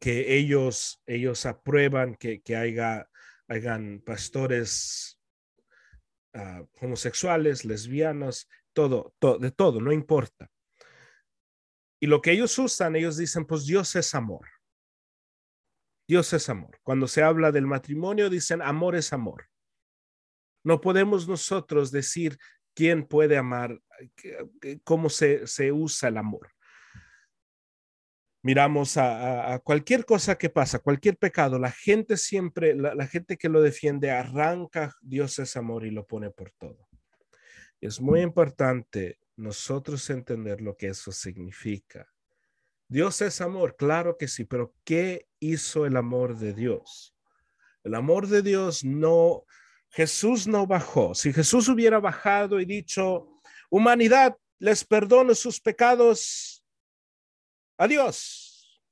[0.00, 3.08] que ellos, ellos aprueban que, que haya,
[3.46, 5.20] hayan pastores
[6.34, 8.48] ah, homosexuales, lesbianos,
[8.78, 10.48] todo, de todo, no importa.
[12.00, 14.46] Y lo que ellos usan, ellos dicen, pues Dios es amor.
[16.08, 16.78] Dios es amor.
[16.82, 19.48] Cuando se habla del matrimonio, dicen, amor es amor.
[20.64, 22.38] No podemos nosotros decir
[22.74, 23.80] quién puede amar,
[24.84, 26.50] cómo se, se usa el amor
[28.42, 33.60] miramos a, cualquier cosa que pasa, cualquier pecado, la gente siempre, la, gente que lo
[33.60, 36.87] defiende arranca Dios es amor y lo pone por todo.
[37.80, 42.08] Es muy importante nosotros entender lo que eso significa.
[42.88, 47.14] Dios es amor, claro que sí, pero ¿qué hizo el amor de Dios?
[47.84, 49.44] El amor de Dios no,
[49.90, 51.14] Jesús no bajó.
[51.14, 56.64] Si Jesús hubiera bajado y dicho, humanidad, les perdono sus pecados,
[57.76, 58.82] adiós.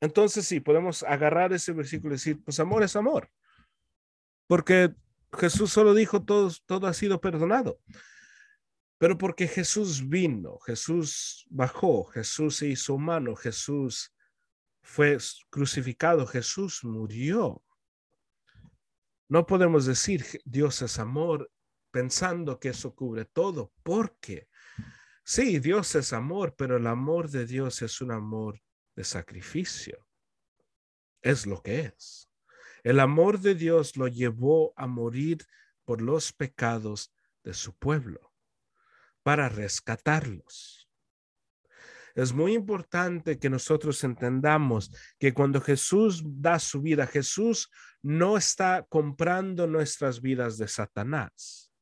[0.00, 3.28] Entonces sí, podemos agarrar ese versículo y decir, pues amor es amor.
[4.46, 4.94] Porque
[5.32, 7.80] Jesús solo dijo, todo, todo ha sido perdonado.
[8.98, 14.12] Pero porque Jesús vino, Jesús bajó, Jesús se hizo humano, Jesús
[14.82, 15.18] fue
[15.50, 17.62] crucificado, Jesús murió.
[19.28, 21.50] No podemos decir Dios es amor
[21.92, 24.48] pensando que eso cubre todo, porque
[25.24, 28.60] sí, Dios es amor, pero el amor de Dios es un amor
[28.96, 30.06] de sacrificio.
[31.22, 32.27] Es lo que es.
[32.82, 35.44] El amor de Dios lo llevó a morir
[35.84, 37.12] por los pecados
[37.42, 38.32] de su pueblo,
[39.22, 40.88] para rescatarlos.
[42.14, 47.70] Es muy importante que nosotros entendamos que cuando Jesús da su vida, Jesús
[48.02, 51.72] no está comprando nuestras vidas de Satanás.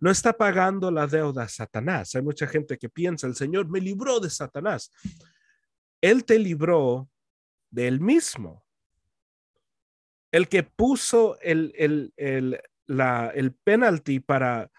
[0.00, 2.14] No está pagando la deuda a Satanás.
[2.14, 4.90] Hay mucha gente que piensa, el Señor me libró de Satanás.
[6.00, 7.08] Él te libró
[7.70, 8.64] de él mismo.
[10.32, 14.70] El que puso el, el, el, la, el penalty para,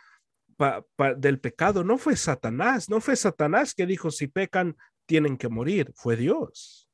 [1.17, 5.91] del pecado no fue Satanás, no fue Satanás que dijo, si pecan, tienen que morir,
[5.95, 6.89] fue Dios.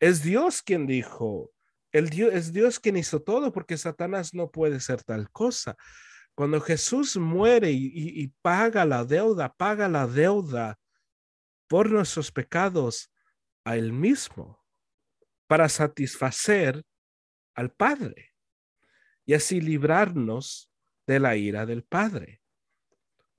[0.00, 1.50] Es Dios quien dijo,
[1.92, 5.76] el es Dios quien hizo todo porque Satanás no puede ser tal cosa.
[6.34, 10.78] Cuando Jesús muere y, paga la deuda, paga la deuda
[11.66, 13.12] por nuestros pecados
[13.64, 14.62] a Él mismo
[15.48, 16.84] para satisfacer
[17.58, 18.34] al Padre
[19.26, 20.72] y así librarnos
[21.08, 22.40] de la ira del Padre.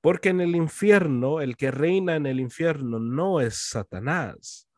[0.01, 4.69] Porque en el infierno, el que reina en el infierno no es Satanás,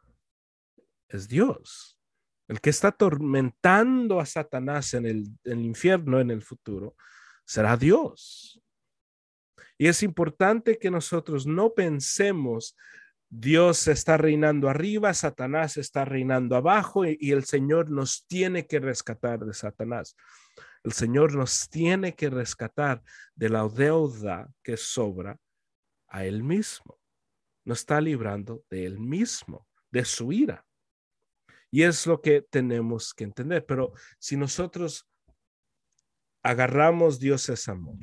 [1.08, 2.00] es Dios.
[2.48, 6.96] El que está atormentando a Satanás en el, en el infierno en el futuro
[7.44, 8.62] será Dios.
[9.78, 12.78] Y es importante que nosotros no pensemos
[13.34, 19.40] Dios está reinando arriba, Satanás está reinando abajo y, el Señor nos tiene que rescatar
[19.46, 20.18] de Satanás.
[20.84, 23.02] El Señor nos tiene que rescatar
[23.34, 25.40] de la deuda que sobra
[26.10, 27.00] a Él mismo.
[27.64, 30.66] Nos está librando de Él mismo, de su ira.
[31.72, 33.66] Y es lo que tenemos que entender.
[33.66, 35.08] Pero si nosotros
[36.44, 37.96] agarramos Dios es amor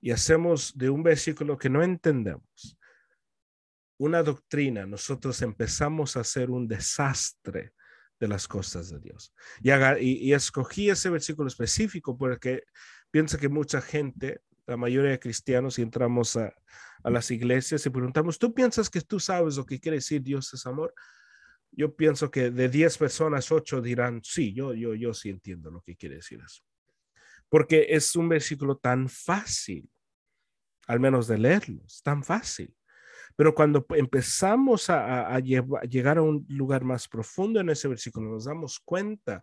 [0.00, 2.79] y hacemos de un versículo que no entendemos
[4.00, 7.74] una doctrina, nosotros empezamos a hacer un desastre
[8.18, 9.34] de las cosas de Dios.
[10.00, 12.62] Y, escogí ese versículo específico porque
[13.10, 16.54] pienso que mucha gente, la mayoría de cristianos, si entramos a,
[17.02, 20.54] a las iglesias y preguntamos, ¿tú piensas que tú sabes lo que quiere decir Dios
[20.54, 20.94] es amor?
[21.70, 25.82] Yo pienso que de 10 personas, 8 dirán, sí, yo, yo, yo sí entiendo lo
[25.82, 26.62] que quiere decir eso.
[27.50, 29.90] Porque es un versículo tan fácil,
[30.86, 32.74] al menos de leerlo, es tan fácil.
[33.40, 38.78] Pero cuando empezamos a, llegar a un lugar más profundo en ese versículo, nos damos
[38.80, 39.42] cuenta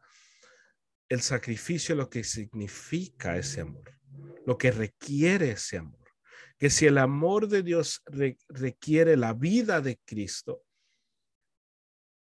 [1.10, 3.92] el sacrificio, lo que significa ese amor,
[4.46, 6.08] lo que requiere ese amor.
[6.60, 8.04] Que si el amor de Dios
[8.50, 10.64] requiere la vida de Cristo,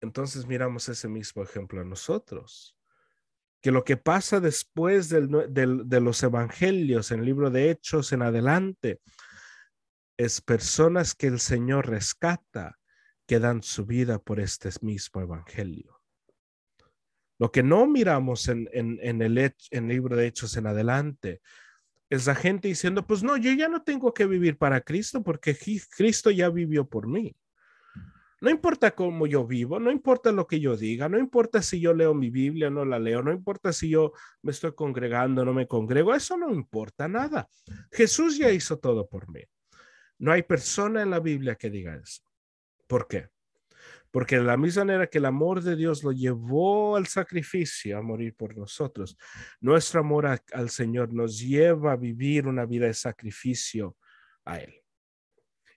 [0.02, 2.78] entonces miramos ese mismo ejemplo a nosotros.
[3.60, 9.02] Que lo que pasa después de los evangelios en el libro de Hechos en adelante,
[10.18, 12.78] es personas que el Señor rescata
[13.28, 16.02] que dan su vida por este mismo evangelio.
[17.38, 21.42] Lo que no miramos en, el libro de Hechos en adelante
[22.10, 25.58] es la gente diciendo, pues no, yo ya no tengo que vivir para Cristo porque
[25.98, 27.36] Cristo ya vivió por mí.
[28.42, 31.94] No importa cómo yo vivo, no importa lo que yo diga, no importa si yo
[31.94, 35.46] leo mi Biblia o no la leo, no importa si yo me estoy congregando o
[35.46, 37.50] no me congrego, eso no importa nada.
[37.92, 39.42] Jesús ya hizo todo por mí.
[40.18, 42.24] No hay persona en la Biblia que diga eso.
[42.88, 43.30] ¿Por qué?
[44.12, 48.02] Porque de la misma manera que el amor de Dios lo llevó al sacrificio, a
[48.02, 49.18] morir por nosotros,
[49.60, 53.98] nuestro amor al Señor nos lleva a vivir una vida de sacrificio
[54.46, 54.74] a Él.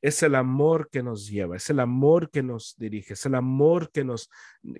[0.01, 3.91] Es el amor que nos lleva, es el amor que nos dirige, es el amor
[3.91, 4.31] que nos,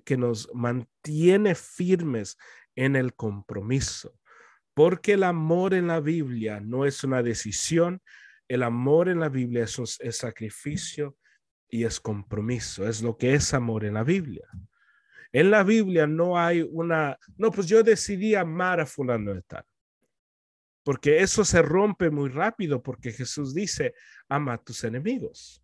[0.05, 2.37] que nos mantiene firmes
[2.75, 4.17] en el compromiso.
[4.73, 8.01] Porque el amor en la Biblia no es una decisión,
[8.49, 11.15] el amor en la Biblia es, sacrificio
[11.69, 14.47] y es compromiso, es lo que es amor en la Biblia.
[15.31, 19.63] En la Biblia no hay una, no, pues yo decidí amar a fulano de tal.
[20.83, 23.93] porque eso se rompe muy rápido porque Jesús dice,
[24.27, 25.63] ama a tus enemigos.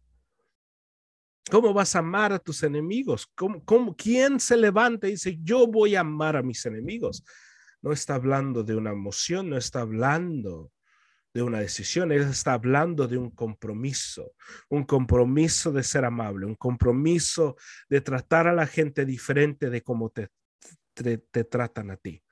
[1.49, 3.27] ¿Cómo vas a amar a tus enemigos?
[3.33, 7.23] ¿Cómo, quién se levanta y dice, yo voy a amar a mis enemigos?
[7.81, 10.71] No está hablando de una emoción, no está hablando
[11.35, 14.31] de una decisión, él está hablando de un compromiso,
[14.69, 17.57] un compromiso de ser amable, un compromiso
[17.89, 20.29] de tratar a la gente diferente de cómo te,
[20.93, 22.23] te, tratan a ti.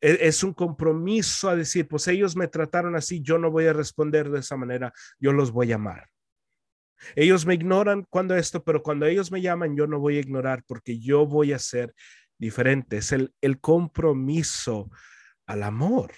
[0.00, 3.72] E, es un compromiso a decir, pues ellos me trataron así, yo no voy a
[3.72, 6.08] responder de esa manera, yo los voy a amar.
[7.14, 10.64] Ellos me ignoran cuando esto, pero cuando ellos me llaman, yo no voy a ignorar
[10.66, 11.94] porque yo voy a ser
[12.36, 12.96] diferente.
[12.96, 14.90] Es el, el compromiso
[15.46, 16.10] al amor.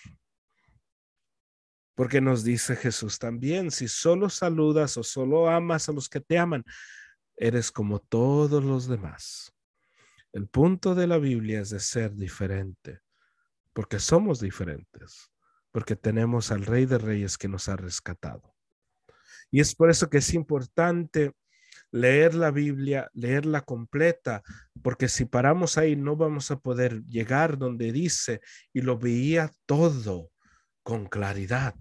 [1.94, 6.38] Porque nos dice Jesús también, si solo saludas o solo amas a los que te
[6.38, 6.64] aman,
[7.36, 9.52] eres como todos los demás.
[10.32, 13.00] El punto de la Biblia es de ser diferente,
[13.72, 15.30] porque somos diferentes,
[15.70, 18.54] porque tenemos al Rey de Reyes que nos ha rescatado.
[19.50, 21.32] Y es por eso que es importante
[21.92, 24.42] leer la Biblia, leerla completa,
[24.82, 28.40] porque si paramos ahí no vamos a poder llegar donde dice
[28.72, 30.32] y lo veía todo
[30.84, 31.74] con claridad.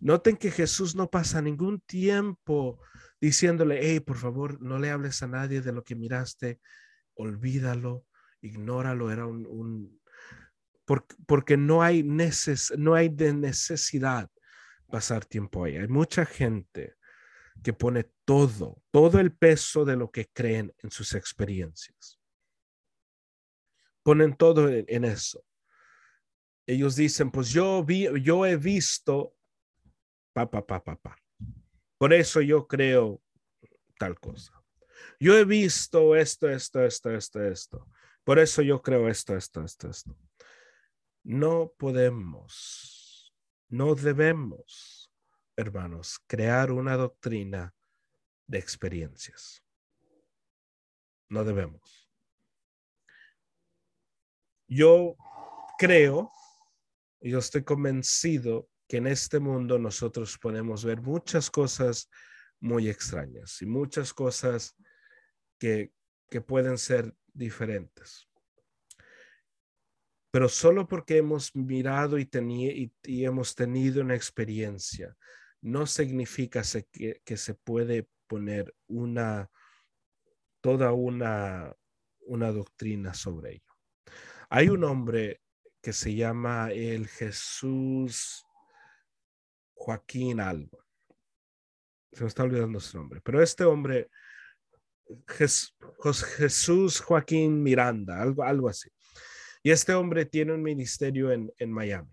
[0.00, 2.80] Noten que Jesús no pasa ningún tiempo
[3.20, 6.60] diciéndole, hey, por favor, no le hables a nadie de lo que miraste,
[7.14, 8.06] olvídalo,
[8.40, 10.00] ignóralo, era un,
[11.26, 14.30] porque, no hay neces, no hay de necesidad
[14.86, 15.76] pasar tiempo ahí.
[15.76, 16.94] Hay mucha gente
[17.64, 22.20] que pone todo, todo el peso de lo que creen en sus experiencias.
[24.04, 25.44] Ponen todo en eso
[26.66, 29.34] ellos dicen, pues yo vi, yo he visto,
[30.32, 31.18] pa, pa, pa, pa, pa.
[31.98, 33.22] Por eso yo creo
[33.98, 34.52] tal cosa.
[35.20, 37.88] Yo he visto esto, esto, esto, esto, esto.
[38.24, 40.16] Por eso yo creo esto, esto, esto, esto.
[41.22, 43.34] No podemos,
[43.68, 45.10] no debemos,
[45.56, 47.74] hermanos, crear una doctrina
[48.46, 49.62] de experiencias.
[51.28, 52.10] No debemos.
[54.66, 55.16] Yo
[55.78, 56.30] creo
[57.30, 62.10] yo estoy convencido que en este mundo nosotros podemos ver muchas cosas
[62.60, 64.76] muy extrañas y muchas cosas
[65.58, 65.92] que,
[66.48, 68.28] pueden ser diferentes.
[70.32, 72.28] Pero solo porque hemos mirado y,
[73.04, 75.16] y, hemos tenido una experiencia,
[75.60, 79.48] no significa que, que se puede poner una,
[80.60, 81.72] toda una,
[82.26, 83.72] una doctrina sobre ello.
[84.50, 85.43] Hay un hombre
[85.84, 88.46] que se llama el Jesús
[89.74, 90.82] Joaquín algo.
[92.10, 94.08] Se me está olvidando su nombre, pero este hombre,
[96.38, 98.88] Jesús Joaquín Miranda, algo, algo así.
[99.62, 102.10] Y este hombre tiene un ministerio en, Miami.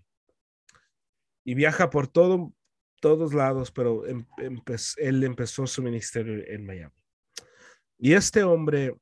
[1.45, 2.53] Y viaja por todo,
[2.99, 4.25] todos lados, pero em,
[4.97, 6.95] él empezó su ministerio en Miami.
[7.97, 8.97] Y este hombre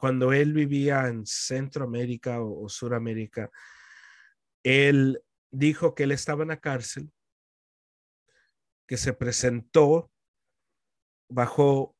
[0.00, 3.50] cuando él vivía en Centroamérica o, Suramérica,
[4.62, 7.12] él dijo que él estaba en la cárcel,
[8.88, 10.10] que se presentó
[11.28, 11.94] bajo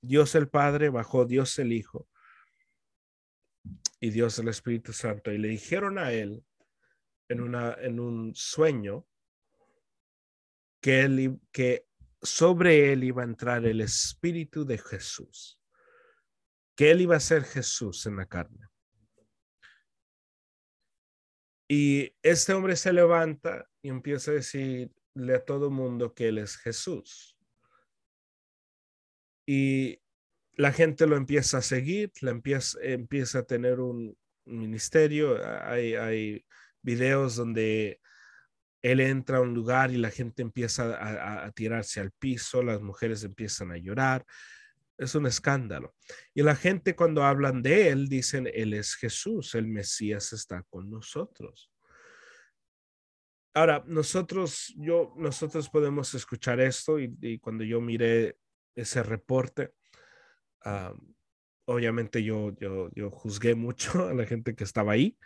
[0.00, 2.08] Dios el Padre, bajo Dios el Hijo
[3.98, 5.32] y Dios el Espíritu Santo.
[5.32, 6.44] Y le dijeron a él
[7.28, 9.04] en, una, en un sueño
[10.80, 11.88] que, él, que
[12.22, 15.58] sobre él iba a entrar el Espíritu de Jesús
[16.76, 18.68] que él iba a ser Jesús en la carne.
[21.68, 26.56] Y este hombre se levanta y empieza a decirle a todo mundo que él es
[26.58, 27.38] Jesús.
[29.46, 30.02] Y
[30.54, 35.38] la gente lo empieza a seguir, la empieza, empieza a tener un, ministerio.
[35.64, 36.44] Hay, hay
[36.82, 38.00] videos donde
[38.82, 42.82] él entra a un lugar y la gente empieza a, a, tirarse al piso, las
[42.82, 44.26] mujeres empiezan a llorar,
[45.04, 45.94] es un escándalo.
[46.34, 50.90] Y la gente cuando hablan de él dicen, él es Jesús, el Mesías está con
[50.90, 51.70] nosotros.
[53.54, 58.38] Ahora, nosotros, yo, nosotros podemos escuchar esto y, cuando yo miré
[58.74, 59.72] ese reporte,
[61.66, 65.18] obviamente yo, yo, yo juzgué mucho a la gente que estaba ahí,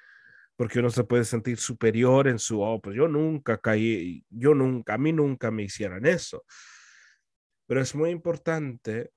[0.57, 4.95] porque uno se puede sentir superior en su, oh, pues yo nunca caí, yo nunca,
[4.95, 6.45] a mí nunca me hicieran eso.
[7.67, 9.11] Pero es muy importante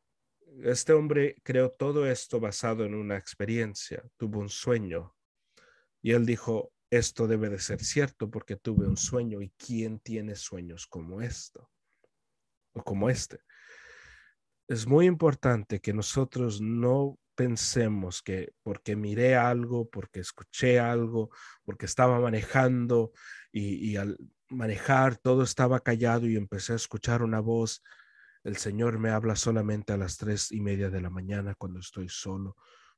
[0.64, 5.16] este hombre creó todo esto basado en una experiencia, tuvo un sueño
[6.02, 10.36] y él dijo, esto debe de ser cierto porque tuve un sueño y ¿quién tiene
[10.36, 11.70] sueños como esto?
[12.74, 13.40] O como este.
[14.68, 21.30] Es muy importante que nosotros no pensemos que porque miré algo, porque escuché algo,
[21.64, 23.12] porque estaba manejando
[23.52, 24.18] y, y al
[24.50, 27.82] manejar todo estaba callado y empecé a escuchar una voz.
[28.44, 32.08] El Señor me habla solamente a las tres y media de la mañana cuando estoy
[32.10, 32.56] solo.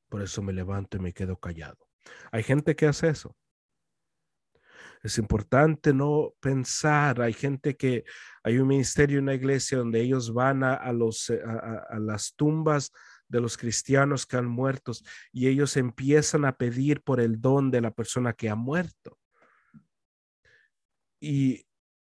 [0.08, 1.88] Por eso me levanto y me quedo callado.
[2.32, 3.36] Hay gente que hace eso.
[5.04, 7.22] Es importante no pensar.
[7.22, 8.04] Hay gente que
[8.44, 12.92] hay un ministerio una iglesia donde ellos van a, los, eh, a, las tumbas
[13.28, 14.92] de los cristianos que han muerto
[15.32, 19.18] y ellos empiezan a pedir por el don de la persona que ha muerto.
[21.20, 21.66] Y,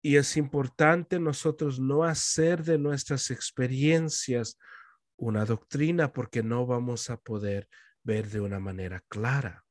[0.02, 4.58] y es importante nosotros no hacer de nuestras experiencias
[5.16, 7.68] una doctrina porque no vamos a poder
[8.04, 9.64] ver de una manera clara.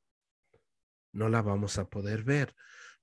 [1.13, 2.53] No la vamos a poder ver.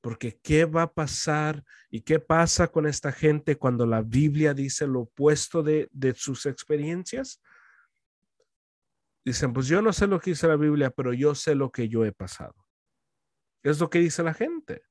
[0.02, 4.86] Porque ¿qué va a pasar y qué pasa con esta gente cuando la Biblia dice
[4.86, 7.40] lo opuesto de, sus experiencias?
[9.24, 11.88] Dicen, pues yo no sé lo que dice la Biblia, pero yo sé lo que
[11.88, 12.54] yo he pasado.
[13.62, 14.82] Es lo que dice la gente.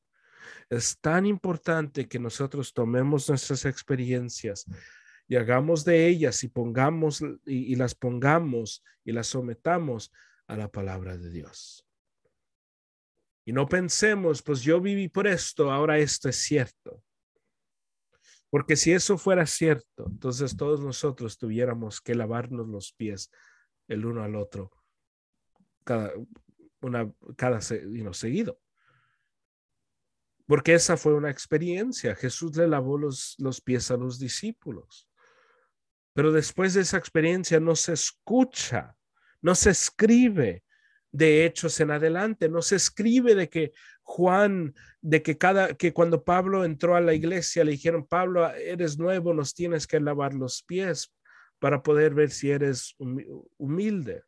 [0.74, 4.66] Es tan importante que nosotros tomemos nuestras experiencias
[5.28, 10.12] y hagamos de ellas y pongamos y las pongamos y las sometamos
[10.48, 11.86] a la palabra de Dios.
[13.46, 17.04] Y no pensemos, pues yo viví por esto, ahora esto es cierto.
[18.50, 23.32] Porque si eso fuera cierto, entonces todos nosotros tuviéramos que lavarnos los pies
[23.88, 24.72] el uno al otro
[25.84, 26.14] cada,
[26.82, 28.60] una, cada seguido.
[30.46, 32.16] Porque esa fue una experiencia.
[32.16, 35.08] Jesús le lavó los, los pies a los discípulos.
[36.14, 38.96] Pero después de esa experiencia no se escucha,
[39.42, 40.64] no se escribe,
[41.14, 42.50] de hechos en adelante.
[42.50, 43.72] No se escribe de que
[44.02, 48.98] Juan, de que cada, que cuando Pablo entró a la iglesia le dijeron, Pablo, eres
[48.98, 51.14] nuevo, nos tienes que lavar los pies
[51.60, 52.96] para poder ver si eres
[53.58, 54.24] humilde.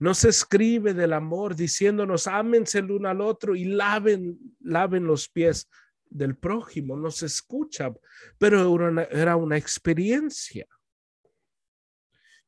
[0.00, 5.68] No se escribe del amor diciéndonos, ámense el uno al otro y laven, los pies
[6.06, 6.96] del prójimo.
[6.96, 7.92] No se escucha,
[8.38, 10.66] pero era una experiencia.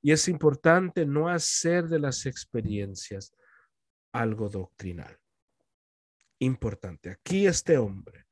[0.00, 3.32] Y es importante no hacer de las experiencias
[4.12, 5.16] algo doctrinal.
[6.38, 7.10] Importante.
[7.10, 8.26] Aquí este hombre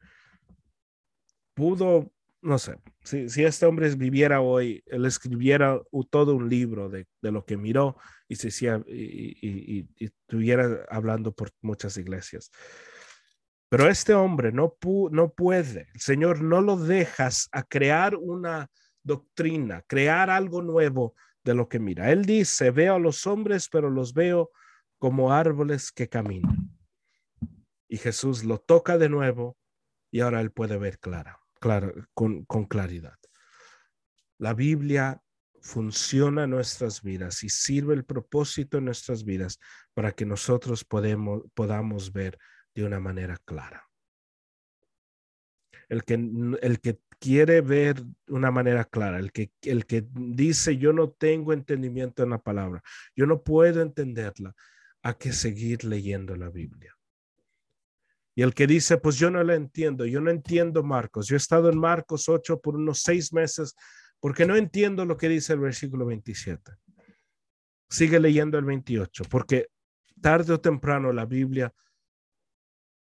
[1.54, 2.10] pudo,
[2.42, 5.80] no sé, si, este hombre viviera hoy, él escribiera
[6.10, 7.96] todo un libro de, lo que miró
[8.28, 8.48] y, se,
[8.86, 12.50] y, estuviera hablando por muchas iglesias.
[13.68, 14.76] Pero este hombre no,
[15.10, 18.68] no puede, el Señor no lo dejas a crear una
[19.02, 21.14] doctrina, crear algo nuevo
[21.44, 22.10] de lo que mira.
[22.10, 24.50] Él dice, veo a los hombres, pero los veo
[24.98, 26.70] como árboles que caminan.
[27.88, 29.56] Y Jesús lo toca de nuevo
[30.10, 33.14] y ahora él puede ver clara, clara con, con claridad.
[34.38, 35.22] La Biblia
[35.60, 39.58] funciona en nuestras vidas y sirve el propósito en nuestras vidas
[39.94, 42.38] para que nosotros podemos, podamos ver
[42.74, 43.86] de una manera clara.
[45.88, 50.92] El que, el que quiere ver una manera clara, el que, el que dice yo
[50.92, 52.82] no tengo entendimiento en la palabra,
[53.14, 54.54] yo no puedo entenderla,
[55.02, 56.94] hay que seguir leyendo la Biblia.
[58.34, 61.38] Y el que dice, pues yo no la entiendo, yo no entiendo Marcos, yo he
[61.38, 63.74] estado en Marcos 8 por unos seis meses
[64.20, 66.72] porque no entiendo lo que dice el versículo 27.
[67.88, 69.68] Sigue leyendo el 28, porque
[70.20, 71.72] tarde o temprano la Biblia,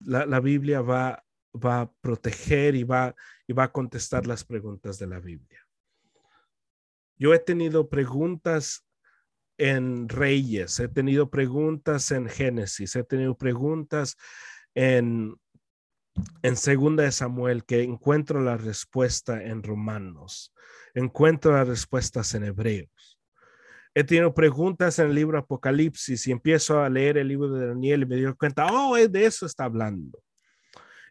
[0.00, 3.14] la, la Biblia va va a proteger y va,
[3.46, 5.60] y va a contestar las preguntas de la Biblia.
[7.16, 8.86] Yo he tenido preguntas
[9.58, 14.16] en Reyes, he tenido preguntas en Génesis, he tenido preguntas
[14.74, 15.36] en,
[16.42, 20.54] en Segunda de Samuel que encuentro la respuesta en Romanos,
[20.94, 23.18] encuentro las respuestas en Hebreos.
[23.94, 28.02] He tenido preguntas en el libro Apocalipsis y empiezo a leer el libro de Daniel
[28.02, 30.18] y me doy cuenta, oh, de eso está hablando.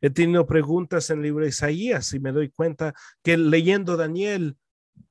[0.02, 2.94] He tenido preguntas en el libro de Isaías y me doy cuenta
[3.24, 4.58] que leyendo Daniel,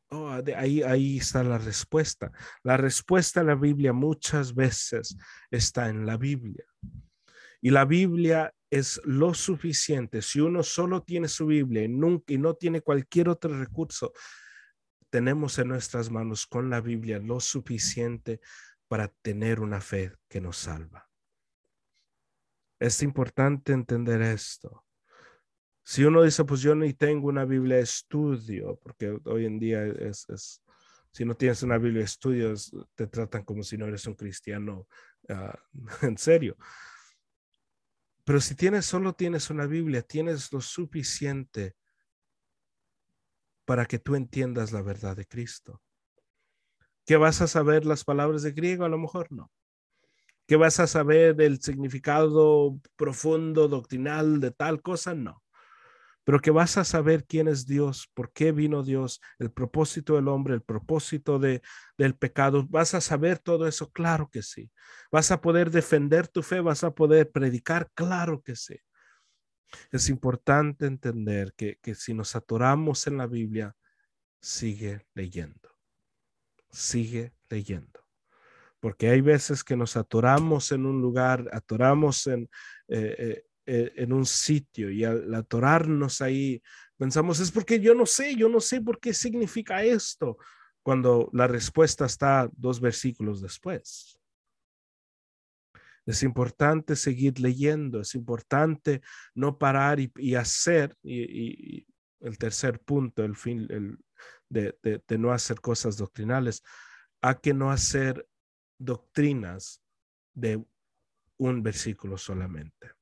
[0.09, 2.33] oh, ahí, ahí está la respuesta.
[2.65, 5.17] La respuesta a la Biblia muchas veces
[5.53, 6.65] está en la Biblia.
[7.61, 10.23] Y la Biblia es lo suficiente.
[10.23, 14.13] Si uno solo tiene su Biblia y, no tiene cualquier otro recurso,
[15.11, 18.41] tenemos en nuestras manos con la Biblia lo suficiente
[18.89, 21.09] para tener una fe que nos salva.
[22.79, 24.87] Es importante entender esto.
[25.83, 29.85] Si uno dice, pues yo ni tengo una Biblia de estudio, porque hoy en día
[29.85, 30.63] es,
[31.11, 34.87] si no tienes una Biblia de estudios, te tratan como si no eres un cristiano
[35.29, 35.59] ah,
[36.03, 36.57] en serio.
[38.31, 41.75] Pero si tienes, solo tienes una Biblia, tienes lo suficiente
[43.65, 45.83] para que tú entiendas la verdad de Cristo.
[47.05, 48.85] ¿Que vas a saber las palabras de griego?
[48.85, 49.51] A lo mejor no.
[50.47, 55.13] ¿Que vas a saber del significado profundo, doctrinal de tal cosa?
[55.13, 55.43] No.
[56.25, 60.29] Pero que vas a saber quién es Dios, por qué vino Dios, el propósito del
[60.29, 61.63] hombre, el propósito de,
[61.97, 62.67] del pecado.
[62.69, 63.91] ¿Vas a saber todo eso?
[63.91, 64.71] Claro que sí.
[65.11, 66.61] ¿Vas a poder defender tu fe?
[66.61, 67.91] ¿Vas a poder predicar?
[67.95, 68.77] Claro que sí.
[69.91, 73.75] Es importante entender que, que si nos atoramos en la Biblia,
[74.41, 75.71] sigue leyendo.
[76.71, 78.01] Sigue leyendo.
[78.81, 82.49] Porque hay veces que nos atoramos en un lugar, atoramos en,
[82.89, 86.61] eh, eh, en un sitio y al atorarnos ahí,
[86.99, 90.39] pensamos, es porque yo no sé, yo no sé por qué significa esto,
[90.83, 94.19] cuando la respuesta está dos versículos después.
[96.05, 99.03] Es importante seguir leyendo, es importante
[99.35, 101.87] no parar y, hacer, y,
[102.21, 103.99] el tercer punto, el fin el,
[104.49, 106.63] de, no hacer cosas doctrinales,
[107.23, 108.27] a que no hacer
[108.79, 109.81] doctrinas
[110.35, 110.65] de
[111.37, 113.00] un versículo solamente.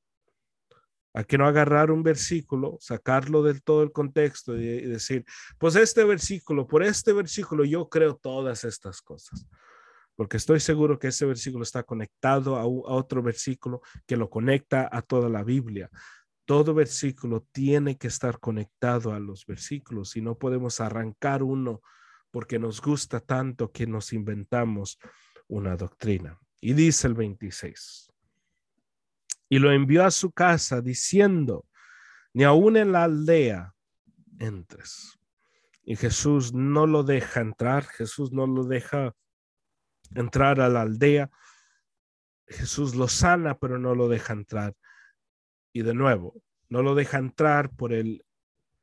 [1.13, 5.25] A que no agarrar un versículo, sacarlo del todo el contexto y decir,
[5.57, 9.47] pues este versículo, por este versículo yo creo todas estas cosas
[10.19, 15.01] porque estoy seguro que ese versículo está conectado a, otro versículo que lo conecta a
[15.01, 15.89] toda la Biblia.
[16.43, 21.81] Todo versículo tiene que estar conectado a los versículos y no podemos arrancar uno
[22.31, 24.99] porque nos gusta tanto que nos inventamos
[25.47, 26.37] una doctrina.
[26.59, 28.08] Y dice el 26.
[29.49, 31.65] Y lo envió a su casa diciendo,
[32.33, 33.73] ni aún en la aldea
[34.39, 35.19] entres.
[35.83, 39.15] Y Jesús no lo deja entrar, Jesús no lo deja
[40.13, 41.31] entrar a la aldea.
[42.47, 44.75] Jesús lo sana, pero no lo deja entrar.
[45.73, 48.23] Y de nuevo, no lo deja entrar por el,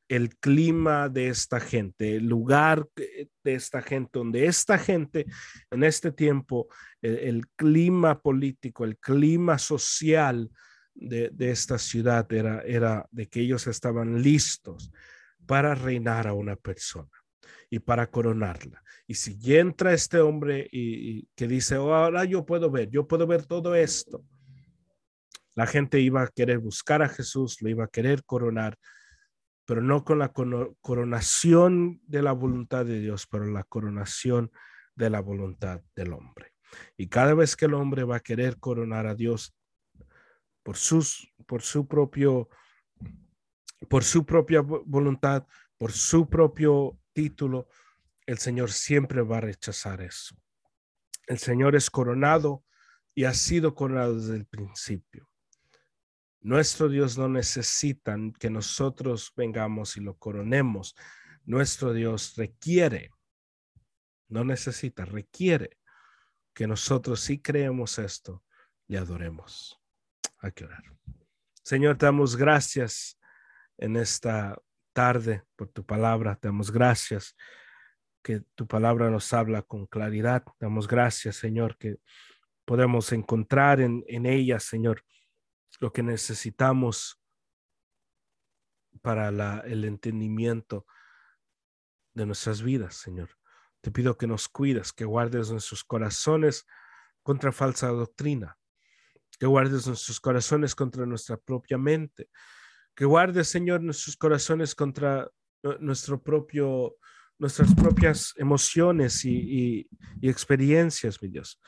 [0.07, 5.25] el clima de esta gente, el lugar de esta gente, donde esta gente
[5.69, 6.67] en este tiempo,
[7.01, 10.49] el, clima político, el clima social
[10.93, 14.91] de, de, esta ciudad era, era de que ellos estaban listos
[15.45, 17.09] para reinar a una persona
[17.69, 18.83] y para coronarla.
[19.07, 23.25] Y si entra este hombre y, que dice, oh, ahora yo puedo ver, yo puedo
[23.25, 24.23] ver todo esto,
[25.55, 28.77] la gente iba a querer buscar a Jesús, lo iba a querer coronar,
[29.67, 34.49] pero no con la coronación de la voluntad de Dios, pero la coronación
[34.95, 36.53] de la voluntad del hombre.
[36.95, 39.53] Y cada vez que el hombre va a querer coronar a Dios
[40.63, 40.77] por
[41.45, 42.49] por su propio
[43.89, 45.45] por su propia voluntad,
[45.77, 47.67] por su propio título,
[48.25, 50.33] el Señor siempre va a rechazar eso.
[51.27, 52.63] El Señor es coronado
[53.13, 55.29] y ha sido coronado desde el principio.
[56.47, 60.95] Nuestro Dios no necesita que nosotros vengamos y lo coronemos.
[61.43, 63.11] Nuestro Dios requiere,
[64.29, 65.77] no necesita, requiere
[66.53, 68.45] que nosotros si creemos esto,
[68.87, 69.77] le adoremos.
[70.37, 70.83] Hay que orar.
[71.65, 73.19] Señor, te damos gracias
[73.77, 74.57] en esta
[74.93, 76.37] tarde por tu palabra.
[76.37, 77.35] Te damos gracias
[78.23, 80.45] que tu palabra nos habla con claridad.
[80.57, 81.97] Te damos gracias, Señor, que
[82.63, 85.03] podemos encontrar en, en ella, Señor,
[85.79, 87.21] lo que necesitamos
[89.01, 89.29] para
[89.61, 90.85] el entendimiento
[92.13, 93.29] de nuestras vidas, Señor.
[93.81, 96.65] Te pido que nos cuides, que guardes nuestros corazones
[97.21, 98.57] contra falsa doctrina,
[99.39, 102.29] que guardes nuestros corazones contra nuestra propia mente,
[102.95, 105.29] que guarde, Señor, nuestros corazones contra
[105.79, 106.95] nuestro propio,
[107.37, 109.87] nuestras propias emociones y,
[110.21, 111.61] experiencias, mi Dios.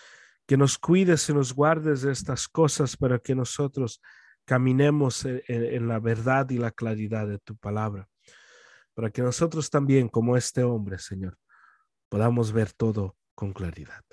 [0.50, 4.02] Que nos cuides y nos guardes de estas cosas para que nosotros
[4.46, 8.10] caminemos en, la verdad y la claridad de tu palabra.
[8.96, 11.38] Para que nosotros también, como este hombre, Señor,
[12.10, 14.04] podamos ver todo con claridad.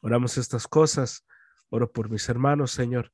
[0.00, 1.26] Oramos estas cosas.
[1.68, 3.12] Oro por mis hermanos, Señor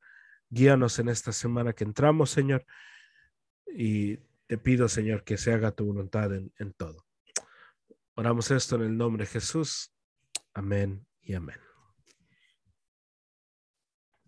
[0.50, 2.64] Guíanos en esta semana que entramos, Señor.
[3.66, 7.04] Y te pido, Señor, que se haga tu voluntad en todo.
[8.14, 9.92] Oramos esto en el nombre de Jesús.
[10.54, 11.67] Amén y amén.